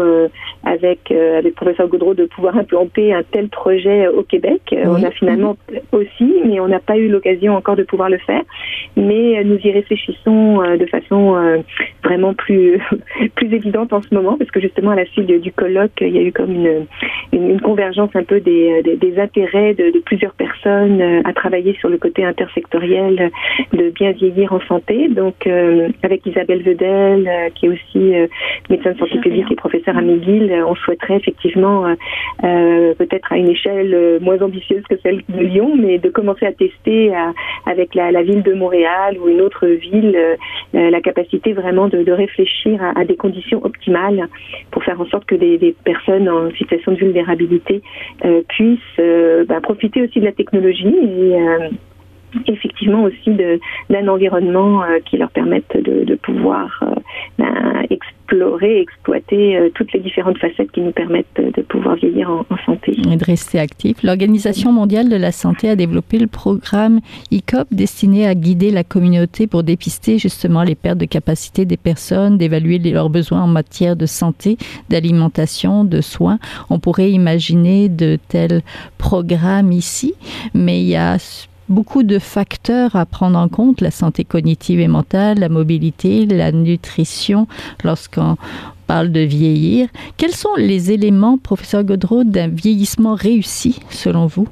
avec 0.64 1.12
avec 1.12 1.56
professeur 1.56 1.88
Gaudreau 1.88 2.14
de 2.14 2.26
pouvoir 2.26 2.58
implanter 2.58 3.14
un 3.14 3.24
tel 3.24 3.50
projet 3.50 4.08
au 4.08 4.24
Québec. 4.24 4.62
Oui. 4.72 4.80
On 4.86 5.04
a 5.04 5.12
finalement 5.12 5.58
aussi, 5.92 6.34
mais 6.46 6.60
on 6.60 6.68
n'a 6.68 6.80
pas 6.80 6.98
eu 6.98 7.08
l'occasion 7.08 7.56
encore 7.56 7.76
de 7.76 7.84
pouvoir 7.84 8.10
le 8.10 8.18
faire. 8.20 8.42
Mais 8.96 9.44
nous 9.44 9.58
y 9.58 9.72
réfléchissons 9.72 10.62
de 10.78 10.86
façon 10.86 11.64
vraiment 12.04 12.34
plus 12.34 12.80
plus 13.36 13.54
évidente 13.54 13.94
en 13.94 14.02
ce 14.02 14.14
moment 14.14 14.38
parce 14.38 14.52
que 14.52 14.60
justement 14.60 14.92
à 14.92 14.96
la 14.96 15.06
suite 15.06 15.28
du 15.28 15.52
colloque 15.52 16.00
il 16.02 16.16
y 16.16 16.20
a 16.20 16.22
eu 16.22 16.32
comme 16.32 16.52
une 16.52 16.86
une, 17.34 17.60
convergence 17.62 18.10
un 18.16 18.24
peu 18.24 18.40
des, 18.40 18.82
des, 18.84 18.96
des 18.96 19.20
intérêts 19.20 19.74
de, 19.74 19.92
plusieurs 20.06 20.34
personnes 20.34 21.02
euh, 21.02 21.22
à 21.26 21.34
travailler 21.34 21.76
sur 21.80 21.90
le 21.90 21.98
côté 21.98 22.24
intersectoriel 22.24 23.32
de 23.74 23.90
bien 23.90 24.12
vieillir 24.12 24.54
en 24.54 24.62
santé. 24.62 25.10
Donc 25.10 25.48
euh, 25.48 25.90
avec 26.04 26.26
Isabelle 26.26 26.64
Vedel 26.64 27.28
euh, 27.28 27.50
qui 27.56 27.66
est 27.66 27.70
aussi 27.70 28.16
euh, 28.16 28.28
médecin 28.70 28.92
de 28.92 28.98
santé 28.98 29.20
publique 29.20 29.52
et 29.52 29.56
professeur 29.56 29.98
à 29.98 30.02
McGill 30.02 30.54
on 30.68 30.76
souhaiterait 30.76 31.18
effectivement 31.18 31.86
euh, 32.44 32.94
peut-être 32.96 33.32
à 33.32 33.38
une 33.38 33.50
échelle 33.50 34.20
moins 34.22 34.42
ambitieuse 34.42 34.84
que 34.90 34.96
celle 35.04 35.24
de 35.30 35.44
Lyon 35.44 35.76
mais 35.78 35.98
de 35.98 36.10
commencer 36.10 36.46
à 36.46 36.52
tester 36.52 37.12
avec 37.66 37.96
la, 37.96 38.22
ville 38.22 38.44
de 38.44 38.54
Montréal 38.54 39.18
ou 39.20 39.30
une 39.30 39.42
autre 39.42 39.68
ville 39.68 40.18
la 40.74 41.02
capacité 41.02 41.54
vraiment 41.54 41.77
de, 41.86 42.12
réfléchir 42.12 42.82
à, 42.96 43.06
des 43.06 43.16
conditions 43.16 43.64
optimales 43.64 44.28
pour 44.72 44.84
faire 44.84 45.00
en 45.00 45.06
sorte 45.06 45.26
que 45.26 45.36
des, 45.36 45.76
personnes 45.84 46.28
en 46.28 46.50
situation 46.52 46.94
de 46.94 46.98
vulnérabilité 46.98 47.84
euh, 48.26 48.42
puissent 48.50 48.80
euh, 49.00 49.46
bah, 49.46 49.62
profiter 49.62 50.02
aussi 50.02 50.20
de 50.20 50.26
la 50.26 50.32
technologie 50.32 50.88
et 50.88 51.36
euh, 51.36 51.70
effectivement 52.48 53.04
aussi 53.04 53.38
d'un 53.90 54.08
environnement 54.08 54.82
qui 55.06 55.18
leur 55.18 55.30
permette 55.30 55.78
de, 55.82 56.16
pouvoir 56.16 56.84
ben, 57.38 57.77
explorer, 58.28 58.82
exploiter 58.82 59.58
euh, 59.58 59.70
toutes 59.74 59.94
les 59.94 60.00
différentes 60.00 60.38
facettes 60.38 60.72
qui 60.72 60.82
nous 60.82 60.92
permettent 60.92 61.28
de 61.36 61.62
pouvoir 61.62 61.96
vieillir 61.96 62.30
en, 62.30 62.46
en 62.50 62.58
santé. 62.66 62.92
Et 62.92 63.16
de 63.16 63.24
rester 63.24 63.60
actif. 63.60 64.04
L'Organisation 64.04 64.72
mondiale 64.72 65.10
de 65.10 65.16
la 65.16 65.32
santé 65.32 65.70
a 65.70 65.76
développé 65.76 66.20
le 66.20 66.28
programme 66.28 67.00
ICOP 67.32 67.68
destiné 67.72 68.28
à 68.28 68.36
guider 68.36 68.72
la 68.72 68.84
communauté 68.84 69.48
pour 69.48 69.64
dépister 69.64 70.18
justement 70.18 70.64
les 70.64 70.76
pertes 70.76 70.98
de 70.98 71.06
capacité 71.06 71.66
des 71.66 71.78
personnes, 71.78 72.38
d'évaluer 72.38 72.80
leurs 72.80 73.10
besoins 73.10 73.44
en 73.44 73.48
matière 73.48 73.96
de 73.96 74.06
santé, 74.06 74.58
d'alimentation, 74.90 75.86
de 75.86 76.02
soins. 76.02 76.40
On 76.70 76.80
pourrait 76.80 77.12
imaginer 77.12 77.88
de 77.88 78.18
tels 78.28 78.62
programmes 78.98 79.72
ici, 79.72 80.14
mais 80.54 80.82
il 80.82 80.88
y 80.88 80.96
a 80.96 81.18
beaucoup 81.70 82.04
de 82.04 82.20
facteurs 82.20 82.96
à 82.96 83.06
prendre 83.06 83.38
en 83.38 83.48
compte, 83.48 83.82
la 83.82 83.92
santé 83.92 84.24
cognitive 84.24 84.80
et 84.80 84.88
mentale, 84.88 85.40
la 85.40 85.50
mobilité, 85.50 86.26
la 86.26 86.52
nutrition, 86.52 87.48
lorsqu'on 87.84 88.38
parle 88.88 89.12
de 89.12 89.20
vieillir. 89.20 89.90
Quels 90.18 90.32
sont 90.32 90.56
les 90.58 90.92
éléments, 90.92 91.38
professeur 91.38 91.84
Godreau, 91.84 92.24
d'un 92.24 92.48
vieillissement 92.48 93.16
réussi, 93.16 93.80
selon 93.90 94.28
vous? 94.28 94.48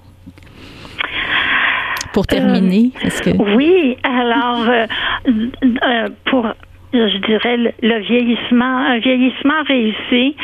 Pour 2.14 2.28
terminer, 2.28 2.92
euh, 3.04 3.10
que... 3.24 3.56
Oui, 3.56 3.98
alors, 4.04 4.70
euh, 4.70 4.86
euh, 5.28 6.10
pour, 6.26 6.48
je 6.94 7.18
dirais, 7.26 7.58
le, 7.58 7.72
le 7.82 8.00
vieillissement, 8.00 8.78
un 8.78 9.00
vieillissement 9.00 9.64
réussi, 9.68 10.36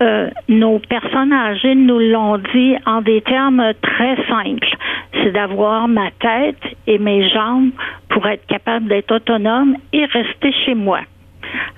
euh, 0.00 0.30
nos 0.48 0.78
personnes 0.78 1.32
âgées 1.32 1.74
nous 1.74 1.98
l'ont 1.98 2.38
dit 2.54 2.76
en 2.86 3.02
des 3.02 3.20
termes 3.22 3.72
très 3.82 4.16
simples. 4.28 4.76
C'est 5.12 5.32
d'avoir 5.32 5.88
ma 5.88 6.10
tête 6.20 6.62
et 6.86 6.98
mes 6.98 7.28
jambes 7.28 7.70
pour 8.08 8.26
être 8.26 8.46
capable 8.46 8.88
d'être 8.88 9.12
autonome 9.12 9.76
et 9.92 10.04
rester 10.04 10.52
chez 10.64 10.74
moi. 10.74 11.00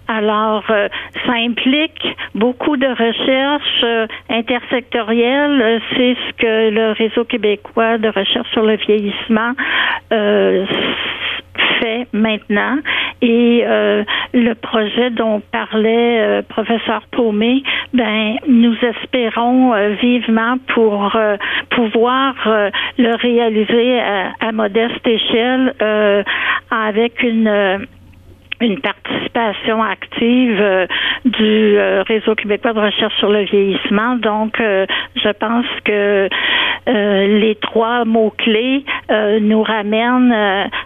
Alors, 0.09 0.65
euh, 0.71 0.89
ça 1.25 1.33
implique 1.35 2.05
beaucoup 2.35 2.77
de 2.77 2.89
recherches 2.89 3.85
euh, 3.85 4.07
intersectorielles. 4.29 5.81
C'est 5.97 6.17
ce 6.27 6.33
que 6.37 6.71
le 6.71 6.93
réseau 6.93 7.25
québécois 7.25 7.99
de 7.99 8.09
recherche 8.09 8.51
sur 8.51 8.63
le 8.63 8.77
vieillissement 8.77 9.53
euh, 10.13 10.67
fait 11.81 12.07
maintenant. 12.13 12.77
Et 13.23 13.63
euh, 13.67 14.05
le 14.33 14.55
projet 14.55 15.11
dont 15.11 15.41
parlait 15.53 16.21
euh, 16.21 16.43
professeur 16.43 17.03
Paumé, 17.11 17.63
ben 17.93 18.37
nous 18.49 18.77
espérons 18.83 19.75
euh, 19.75 19.91
vivement 20.01 20.57
pour 20.75 21.15
euh, 21.17 21.37
pouvoir 21.71 22.35
euh, 22.47 22.71
le 22.99 23.15
réaliser 23.17 24.01
à, 24.01 24.33
à 24.41 24.53
modeste 24.53 25.07
échelle 25.07 25.75
euh, 25.83 26.23
avec 26.71 27.23
une 27.23 27.87
une 28.61 28.79
participation 28.81 29.83
active 29.83 30.61
euh, 30.61 30.87
du 31.25 31.79
euh, 31.79 32.03
réseau 32.03 32.35
québécois 32.35 32.73
de 32.75 32.81
recherche 32.81 33.17
sur 33.17 33.31
le 33.31 33.45
vieillissement. 33.45 34.17
Donc, 34.17 34.61
euh, 34.61 34.87
je 35.17 35.31
pense 35.31 35.67
que 35.85 36.29
les 36.93 37.57
trois 37.61 38.05
mots-clés 38.05 38.85
nous 39.41 39.63
ramènent 39.63 40.33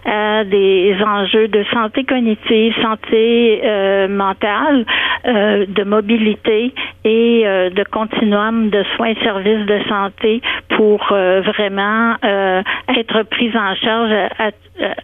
à 0.05 0.43
des 0.43 0.95
enjeux 1.05 1.47
de 1.47 1.63
santé 1.73 2.03
cognitive, 2.03 2.73
santé 2.81 3.61
mentale, 4.09 4.85
de 5.25 5.83
mobilité 5.83 6.73
et 7.03 7.43
de 7.43 7.83
continuum 7.91 8.69
de 8.69 8.83
soins 8.95 9.07
et 9.07 9.23
services 9.23 9.65
de 9.65 9.79
santé 9.87 10.41
pour 10.69 11.05
vraiment 11.07 12.15
être 12.21 13.23
pris 13.23 13.51
en 13.55 13.75
charge 13.75 14.11
à, 14.39 14.51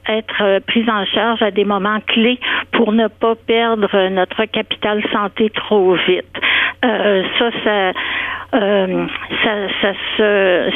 être 0.09 0.59
prise 0.67 0.89
en 0.89 1.05
charge 1.05 1.41
à 1.41 1.51
des 1.51 1.65
moments 1.65 1.99
clés 2.07 2.39
pour 2.71 2.91
ne 2.91 3.07
pas 3.07 3.35
perdre 3.35 4.09
notre 4.09 4.45
capital 4.45 5.01
santé 5.11 5.49
trop 5.49 5.93
vite. 6.07 6.25
Euh, 6.83 7.23
ça, 7.37 7.51
ça, 7.63 7.91
euh, 8.55 9.07
ça, 9.43 9.51
ça, 9.81 9.93
se, 10.17 10.69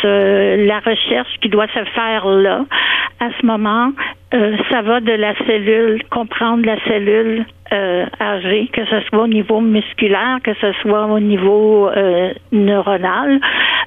se, 0.00 0.66
la 0.66 0.78
recherche 0.80 1.32
qui 1.40 1.48
doit 1.48 1.68
se 1.68 1.84
faire 1.94 2.26
là, 2.26 2.64
à 3.20 3.28
ce 3.40 3.46
moment, 3.46 3.92
euh, 4.34 4.56
ça 4.70 4.82
va 4.82 5.00
de 5.00 5.12
la 5.12 5.34
cellule, 5.46 6.02
comprendre 6.10 6.64
la 6.64 6.78
cellule 6.84 7.44
euh, 7.72 8.06
âgée, 8.20 8.68
que 8.72 8.84
ce 8.84 9.00
soit 9.08 9.22
au 9.24 9.26
niveau 9.26 9.60
musculaire, 9.60 10.38
que 10.42 10.54
ce 10.60 10.72
soit 10.82 11.06
au 11.06 11.18
niveau 11.18 11.88
euh, 11.88 12.32
neuronal. 12.52 13.40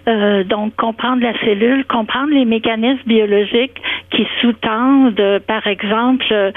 Euh, 0.08 0.44
donc, 0.44 0.76
comprendre 0.76 1.22
la 1.22 1.38
cellule, 1.39 1.86
comprendre 1.86 2.32
les 2.32 2.46
mécanismes 2.46 3.04
biologiques 3.06 3.80
qui 4.10 4.28
sous-tendent, 4.41 5.39
par 5.48 5.65
exemple, 5.67 6.52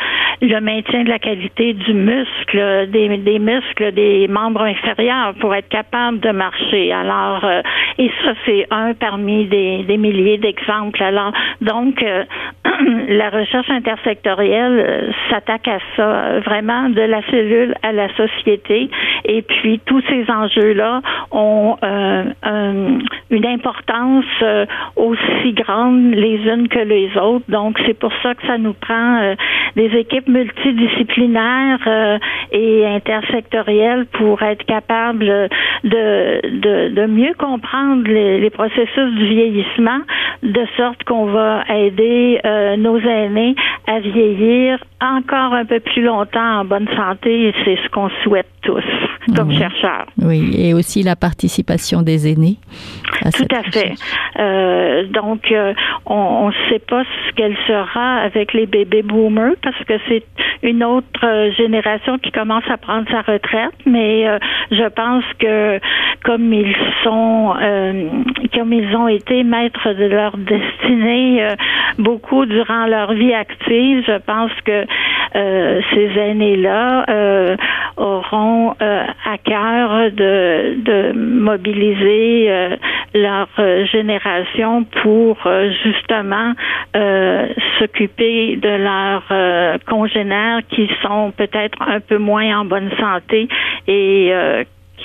le 0.48 0.60
maintien 0.60 1.04
de 1.04 1.08
la 1.08 1.18
qualité 1.18 1.74
du 1.74 1.94
muscle, 1.94 2.88
des, 2.90 3.38
muscles 3.38 3.92
des 3.92 4.28
membres 4.28 4.62
inférieurs 4.62 5.34
pour 5.40 5.54
être 5.54 5.68
capable 5.68 6.20
de 6.20 6.30
marcher. 6.30 6.92
Alors, 6.92 7.44
et 7.98 8.10
ça, 8.24 8.34
c'est 8.44 8.66
un 8.70 8.94
parmi 8.94 9.46
des, 9.46 9.84
des 9.84 9.96
milliers 9.96 10.38
d'exemples. 10.38 11.02
Alors, 11.02 11.32
donc, 11.60 12.04
la 13.08 13.30
recherche 13.30 13.70
intersectorielle 13.70 15.12
s'attaque 15.30 15.68
à 15.68 15.78
ça, 15.96 16.40
vraiment 16.40 16.88
de 16.88 17.02
la 17.02 17.22
cellule 17.30 17.74
à 17.82 17.92
la 17.92 18.08
société. 18.14 18.90
Et 19.24 19.42
puis, 19.42 19.80
tous 19.84 20.02
ces 20.08 20.30
enjeux-là 20.30 21.00
ont 21.30 21.76
euh, 21.82 22.98
une 23.30 23.46
importance 23.46 24.24
euh, 24.42 24.66
aussi 24.96 25.52
grande 25.52 26.12
les 26.14 26.36
unes 26.46 26.68
que 26.68 26.78
les 26.78 27.16
autres. 27.16 27.44
Donc, 27.48 27.78
c'est 27.86 27.98
pour 27.98 28.12
ça 28.22 28.34
que 28.34 28.46
ça 28.46 28.58
nous 28.58 28.74
prend 28.74 29.22
euh, 29.22 29.34
des 29.76 29.96
équipes 29.96 30.28
multidisciplinaires 30.28 32.18
et 32.52 32.86
intersectorielles 32.86 34.06
pour 34.12 34.42
être 34.42 34.64
capable 34.64 35.48
de, 35.84 36.90
de, 36.94 37.06
mieux 37.06 37.34
comprendre 37.38 38.08
les, 38.08 38.40
les, 38.40 38.50
processus 38.50 39.14
du 39.14 39.26
vieillissement, 39.26 40.00
de 40.42 40.64
sorte 40.76 41.02
qu'on 41.04 41.26
va 41.26 41.64
aider 41.68 42.40
nos 42.76 42.98
aînés 42.98 43.54
à 43.86 44.00
vieillir 44.00 44.78
encore 45.00 45.52
un 45.52 45.64
peu 45.64 45.80
plus 45.80 46.02
longtemps 46.02 46.60
en 46.60 46.64
bonne 46.64 46.88
santé 46.96 47.48
et 47.48 47.54
c'est 47.64 47.76
ce 47.82 47.88
qu'on 47.90 48.10
souhaite 48.22 48.48
tous 48.62 48.82
comme 49.34 49.52
chercheurs. 49.52 50.06
Oui, 50.18 50.54
et 50.56 50.74
aussi 50.74 51.02
la 51.02 51.16
participation 51.16 52.02
des 52.02 52.30
aînés. 52.30 52.56
Tout 53.22 53.46
à 53.54 53.62
fait. 53.70 53.94
Euh, 54.38 55.04
donc, 55.06 55.50
euh, 55.50 55.72
on 56.06 56.48
ne 56.48 56.70
sait 56.70 56.78
pas 56.80 57.04
ce 57.04 57.34
qu'elle 57.34 57.56
sera 57.66 58.16
avec 58.16 58.52
les 58.52 58.66
bébés 58.66 59.02
boomers 59.02 59.54
parce 59.62 59.82
que 59.84 59.94
c'est 60.08 60.24
une 60.62 60.84
autre 60.84 61.50
génération 61.56 62.18
qui 62.18 62.30
commence 62.32 62.64
à 62.68 62.76
prendre 62.76 63.08
sa 63.10 63.20
retraite, 63.20 63.74
mais 63.86 64.26
euh, 64.26 64.38
je 64.70 64.88
pense 64.88 65.24
que 65.38 65.80
comme 66.24 66.52
ils 66.52 66.74
sont, 67.02 67.54
euh, 67.60 68.08
comme 68.52 68.72
ils 68.72 68.94
ont 68.96 69.08
été 69.08 69.42
maîtres 69.42 69.92
de 69.92 70.04
leur 70.04 70.36
destinée 70.36 71.48
beaucoup 71.98 72.46
durant 72.54 72.86
leur 72.86 73.12
vie 73.12 73.34
active, 73.34 74.04
je 74.06 74.18
pense 74.18 74.52
que 74.64 74.86
ces 75.92 76.18
aînés-là 76.18 77.56
auront 77.96 78.74
à 78.80 79.38
cœur 79.42 80.10
de, 80.12 80.76
de 80.82 81.12
mobiliser 81.12 82.50
leur 83.14 83.48
génération 83.92 84.84
pour 85.02 85.36
justement 85.82 86.52
s'occuper 87.78 88.56
de 88.56 88.68
leurs 88.68 89.78
congénères 89.86 90.60
qui 90.70 90.88
sont 91.02 91.32
peut-être 91.36 91.82
un 91.82 92.00
peu 92.00 92.18
moins 92.18 92.60
en 92.60 92.64
bonne 92.64 92.90
santé 92.98 93.48
et 93.88 94.32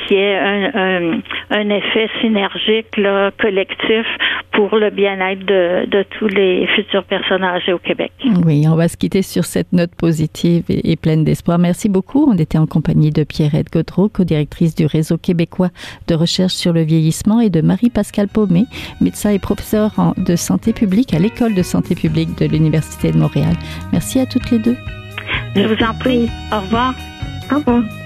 qui 0.07 0.15
est 0.15 0.37
un, 0.37 1.21
un, 1.51 1.69
effet 1.69 2.09
synergique 2.21 2.97
là, 2.97 3.31
collectif 3.39 4.05
pour 4.51 4.75
le 4.77 4.89
bien-être 4.89 5.45
de, 5.45 5.85
de, 5.85 6.03
tous 6.17 6.27
les 6.27 6.67
futurs 6.75 7.03
personnes 7.03 7.43
âgées 7.43 7.73
au 7.73 7.77
Québec. 7.77 8.11
Oui, 8.45 8.65
on 8.67 8.75
va 8.75 8.87
se 8.87 8.97
quitter 8.97 9.21
sur 9.21 9.45
cette 9.45 9.71
note 9.73 9.93
positive 9.95 10.63
et, 10.69 10.95
pleine 10.95 11.23
d'espoir. 11.23 11.59
Merci 11.59 11.89
beaucoup. 11.89 12.29
On 12.29 12.37
était 12.37 12.57
en 12.57 12.65
compagnie 12.65 13.11
de 13.11 13.23
Pierrette 13.23 13.71
Gaudreau, 13.71 14.09
co-directrice 14.09 14.75
du 14.75 14.85
Réseau 14.85 15.17
québécois 15.17 15.69
de 16.07 16.15
recherche 16.15 16.53
sur 16.53 16.73
le 16.73 16.81
vieillissement, 16.81 17.39
et 17.39 17.49
de 17.49 17.61
Marie-Pascale 17.61 18.27
Paumé, 18.27 18.65
médecin 19.01 19.31
et 19.31 19.39
professeur 19.39 19.91
de 20.17 20.35
santé 20.35 20.73
publique 20.73 21.13
à 21.13 21.19
l'École 21.19 21.53
de 21.53 21.63
santé 21.63 21.95
publique 21.95 22.37
de 22.39 22.45
l'Université 22.45 23.11
de 23.11 23.17
Montréal. 23.17 23.53
Merci 23.91 24.19
à 24.19 24.25
toutes 24.25 24.49
les 24.51 24.59
deux. 24.59 24.77
Je 25.55 25.61
vous 25.61 25.83
en 25.83 25.93
prie. 25.93 26.29
Au 26.51 26.61
revoir. 26.61 26.93
Au 27.51 27.55
revoir. 27.55 27.98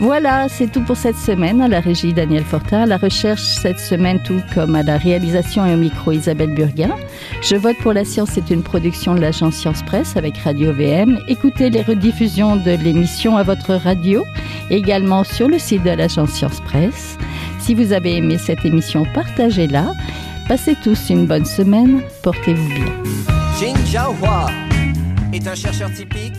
Voilà, 0.00 0.48
c'est 0.48 0.72
tout 0.72 0.80
pour 0.80 0.96
cette 0.96 1.18
semaine. 1.18 1.60
À 1.60 1.68
la 1.68 1.80
régie 1.80 2.14
Daniel 2.14 2.42
Fortin, 2.42 2.82
à 2.82 2.86
la 2.86 2.96
recherche 2.96 3.42
cette 3.42 3.78
semaine, 3.78 4.18
tout 4.24 4.40
comme 4.54 4.74
à 4.74 4.82
la 4.82 4.96
réalisation 4.96 5.66
et 5.66 5.74
au 5.74 5.76
micro 5.76 6.12
Isabelle 6.12 6.54
Burguin. 6.54 6.96
Je 7.42 7.54
vote 7.56 7.76
pour 7.82 7.92
la 7.92 8.06
science, 8.06 8.30
c'est 8.32 8.48
une 8.48 8.62
production 8.62 9.14
de 9.14 9.20
l'agence 9.20 9.56
Science 9.56 9.82
Presse 9.82 10.16
avec 10.16 10.38
Radio 10.38 10.72
VM. 10.72 11.18
Écoutez 11.28 11.68
les 11.68 11.82
rediffusions 11.82 12.56
de 12.56 12.70
l'émission 12.82 13.36
à 13.36 13.42
votre 13.42 13.74
radio, 13.74 14.24
également 14.70 15.22
sur 15.22 15.48
le 15.48 15.58
site 15.58 15.82
de 15.82 15.90
l'agence 15.90 16.30
Science 16.30 16.60
Presse. 16.62 17.18
Si 17.58 17.74
vous 17.74 17.92
avez 17.92 18.16
aimé 18.16 18.38
cette 18.38 18.64
émission, 18.64 19.04
partagez-la. 19.12 19.92
Passez 20.48 20.76
tous 20.82 21.10
une 21.10 21.26
bonne 21.26 21.44
semaine. 21.44 22.00
Portez-vous 22.22 22.68
bien. 22.68 22.86
Jin 23.60 23.74
est 25.32 25.46
un 25.46 25.54
chercheur 25.54 25.92
typique 25.92 26.34